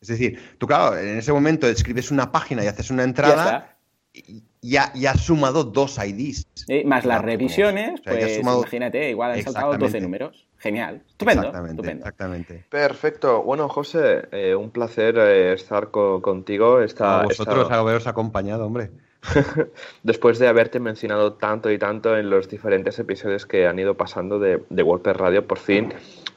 [0.00, 3.76] es decir, tú, claro, en ese momento escribes una página y haces una entrada
[4.12, 6.46] y ya, ya has sumado dos IDs.
[6.84, 10.46] más las revisiones, pues imagínate, igual han saltado 12 números.
[10.60, 11.46] Genial, estupendo.
[11.46, 12.64] Exactamente, exactamente.
[12.68, 13.42] Perfecto.
[13.42, 16.82] Bueno, José, eh, un placer eh, estar contigo.
[16.82, 18.90] Esta, a vosotros haberos acompañado, hombre.
[20.02, 24.38] Después de haberte mencionado tanto y tanto en los diferentes episodios que han ido pasando
[24.38, 25.94] de, de WordPress Radio, por fin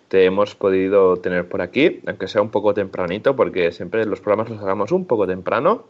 [0.08, 4.50] te hemos podido tener por aquí, aunque sea un poco tempranito, porque siempre los programas
[4.50, 5.86] los hagamos un poco temprano.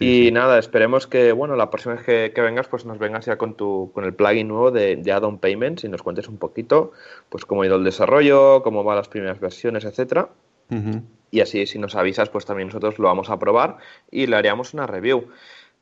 [0.00, 3.54] Y nada, esperemos que, bueno, la próxima vez que, vengas, pues nos vengas ya con
[3.54, 6.92] tu, con el plugin nuevo de, de Add-on Payments y nos cuentes un poquito,
[7.28, 10.28] pues cómo ha ido el desarrollo, cómo van las primeras versiones, etcétera.
[11.30, 13.76] Y así, si nos avisas, pues también nosotros lo vamos a probar
[14.10, 15.28] y le haríamos una review.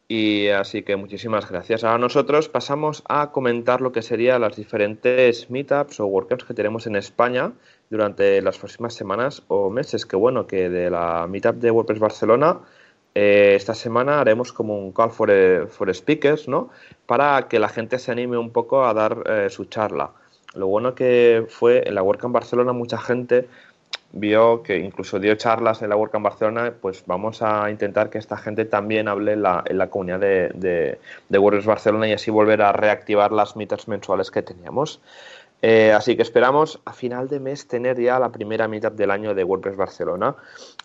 [0.07, 1.83] Y así que muchísimas gracias.
[1.83, 6.87] Ahora nosotros pasamos a comentar lo que serían las diferentes meetups o workshops que tenemos
[6.87, 7.53] en España
[7.89, 10.05] durante las próximas semanas o meses.
[10.05, 12.61] Que bueno, que de la meetup de WordPress Barcelona
[13.15, 16.71] eh, esta semana haremos como un call for, eh, for, speakers, ¿no?
[17.07, 20.11] Para que la gente se anime un poco a dar eh, su charla.
[20.55, 23.49] Lo bueno que fue en la WordCamp Barcelona mucha gente
[24.12, 28.37] vio que incluso dio charlas en la WordCamp Barcelona, pues vamos a intentar que esta
[28.37, 30.99] gente también hable en la, en comunidad de, de,
[31.29, 35.01] de, WordPress Barcelona y así volver a reactivar las meetups mensuales que teníamos.
[35.95, 39.45] Así que esperamos a final de mes tener ya la primera meetup del año de
[39.45, 40.37] WordPress Barcelona.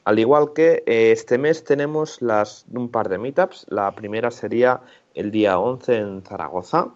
[0.10, 3.68] Al igual que eh, este mes tenemos las, un par de meetups.
[3.70, 4.82] La primera sería
[5.14, 6.88] el día 11 en Zaragoza,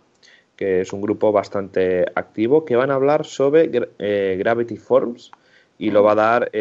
[0.55, 5.29] que es un grupo bastante activo, que van a hablar sobre eh, Gravity Forms
[5.77, 6.51] y lo va a dar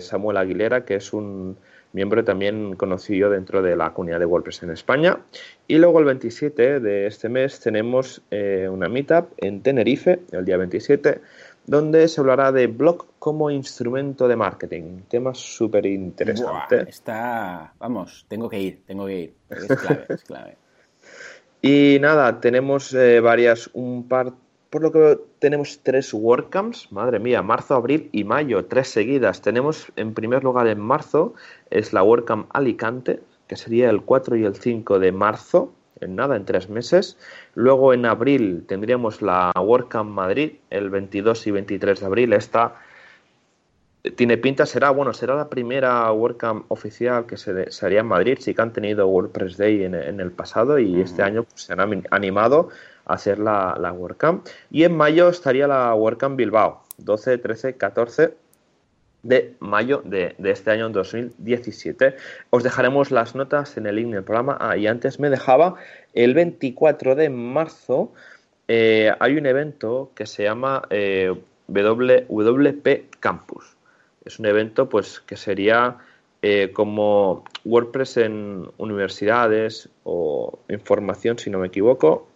[0.00, 1.56] Samuel Aguilera, que es un
[1.92, 5.18] miembro también conocido dentro de la comunidad de WordPress en España.
[5.66, 10.56] Y luego el 27 de este mes tenemos eh, una meetup en Tenerife, el día
[10.56, 11.20] 27,
[11.66, 15.02] donde se hablará de blog como instrumento de marketing.
[15.08, 16.82] Tema súper interesante.
[16.88, 19.34] Está, vamos, tengo que ir, tengo que ir.
[19.50, 20.56] Es clave, es clave.
[21.62, 24.32] Y nada, tenemos eh, varias, un par
[24.70, 29.42] por lo que tenemos tres WordCamps, madre mía, marzo, abril y mayo, tres seguidas.
[29.42, 31.34] Tenemos en primer lugar en marzo,
[31.70, 36.36] es la WordCamp Alicante, que sería el 4 y el 5 de marzo, en nada,
[36.36, 37.16] en tres meses.
[37.54, 42.32] Luego en abril tendríamos la WordCamp Madrid, el 22 y 23 de abril.
[42.32, 42.74] Esta
[44.16, 48.38] tiene pinta, será, bueno, será la primera WordCamp oficial que se, haría en Madrid.
[48.40, 52.04] Sí que han tenido WordPress Day en, el pasado y este año pues, se han
[52.10, 52.70] animado
[53.04, 54.46] hacer la, la WordCamp.
[54.70, 58.34] Y en mayo estaría la WordCamp Bilbao, 12, 13, 14
[59.22, 62.16] de mayo de, este año 2017.
[62.50, 64.56] Os dejaremos las notas en el link del programa.
[64.60, 65.74] Ah, y antes me dejaba,
[66.14, 68.12] el 24 de marzo
[68.68, 71.34] eh, hay un evento que se llama eh,
[71.68, 73.76] WP Campus.
[74.24, 75.98] Es un evento pues que sería
[76.42, 82.28] eh, como WordPress en universidades o información, si no me equivoco,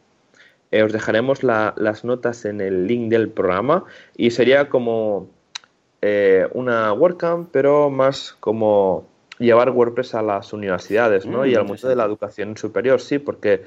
[0.75, 3.85] eh, os dejaremos las notas en el link del programa
[4.17, 5.29] y sería como
[6.07, 9.07] eh, una WordCamp, pero más como
[9.39, 11.41] llevar WordPress a las universidades ¿no?
[11.41, 13.63] Mm, y al mundo de la educación superior, sí, porque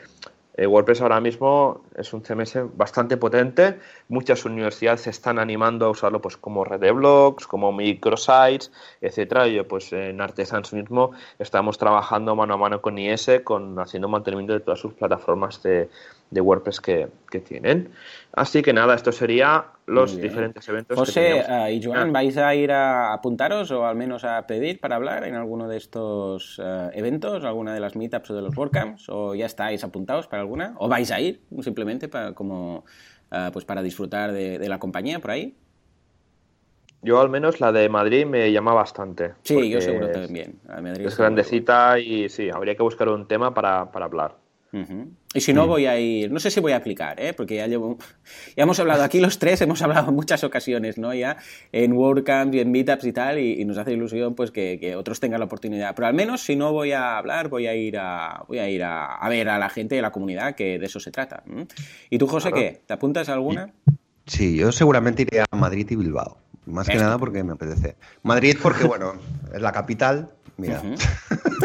[0.54, 3.80] eh, WordPress ahora mismo es un CMS bastante potente.
[4.08, 8.72] Muchas universidades se están animando a usarlo pues, como red de blogs, como microsites,
[9.02, 9.48] etcétera.
[9.48, 14.54] Yo, pues en Artesans mismo estamos trabajando mano a mano con IS, con haciendo mantenimiento
[14.54, 15.90] de todas sus plataformas de,
[16.30, 17.10] de WordPress que,
[17.46, 17.90] tienen.
[18.34, 20.98] Así que nada, esto sería los diferentes eventos.
[20.98, 24.96] José eh, y Joan, ¿vais a ir a apuntaros o al menos a pedir para
[24.96, 29.08] hablar en alguno de estos uh, eventos, alguna de las meetups o de los WordCamps?
[29.10, 30.74] ¿O ya estáis apuntados para alguna?
[30.80, 32.86] ¿O vais a ir simplemente para, como,
[33.32, 35.56] uh, pues para disfrutar de, la compañía por ahí?
[37.04, 39.34] Yo al menos la de Madrid me llama bastante.
[39.44, 40.60] Sí, yo seguro también.
[41.00, 44.47] es grandecita y sí, habría que buscar un tema para, para hablar.
[45.34, 47.34] Y si no, voy a ir, no sé si voy a aplicar, ¿eh?
[47.34, 47.98] porque ya llevo,
[48.56, 51.14] ya hemos hablado aquí los tres, hemos hablado en muchas ocasiones, ¿no?
[51.14, 51.38] Ya
[51.72, 55.40] en WordCamp y en Meetups y tal, y, nos hace ilusión pues que, otros tengan
[55.40, 55.96] la oportunidad.
[55.96, 58.84] Pero al menos si no voy a hablar, voy a ir a, voy a ir
[58.84, 61.44] a, ver a la gente de la comunidad, que de eso se trata.
[62.10, 62.82] ¿Y tú, José, qué?
[62.86, 63.74] ¿Te apuntas a alguna?
[64.26, 66.38] Sí, yo seguramente iré a Madrid y Bilbao.
[66.68, 67.96] Más que nada porque me apetece.
[68.24, 69.14] Madrid porque, bueno,
[69.54, 70.82] es la capital, mira.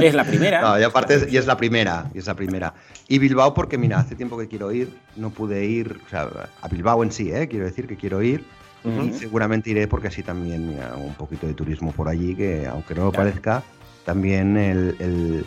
[0.00, 0.78] Es la primera.
[0.80, 2.74] y aparte y es la primera, y es la primera.
[3.08, 6.28] Y Bilbao porque, mira, hace tiempo que quiero ir, no pude ir, o sea,
[6.60, 7.48] a Bilbao en sí, ¿eh?
[7.48, 8.44] quiero decir que quiero ir.
[8.84, 12.96] Y seguramente iré porque así también mira, un poquito de turismo por allí, que aunque
[12.96, 13.62] no lo parezca,
[14.04, 15.46] también el el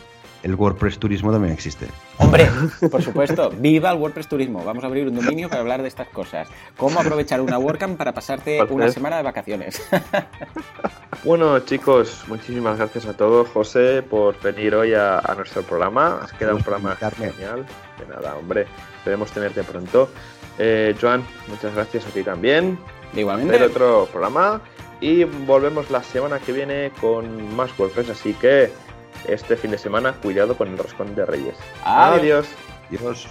[0.54, 1.88] WordPress turismo también existe.
[2.20, 2.48] Hombre,
[2.92, 4.64] por supuesto, viva el WordPress turismo.
[4.64, 6.48] Vamos a abrir un dominio para hablar de estas cosas.
[6.78, 9.82] ¿Cómo aprovechar una WordCamp para pasarte una semana de vacaciones?
[11.24, 16.20] Bueno, chicos, muchísimas gracias a todos, José, por venir hoy a, nuestro programa.
[16.22, 17.66] Has quedado un programa genial.
[17.98, 18.68] De nada, hombre,
[19.00, 20.08] esperemos tenerte pronto.
[20.60, 22.78] Eh, Joan, muchas gracias a ti también.
[23.16, 23.56] Igualmente.
[23.56, 24.62] El otro programa.
[25.02, 28.72] Y volvemos la semana que viene con más WordPress, así que
[29.28, 31.56] este fin de semana, cuidado con el roscón de Reyes.
[31.84, 32.48] Adiós.
[32.90, 33.28] Adiós.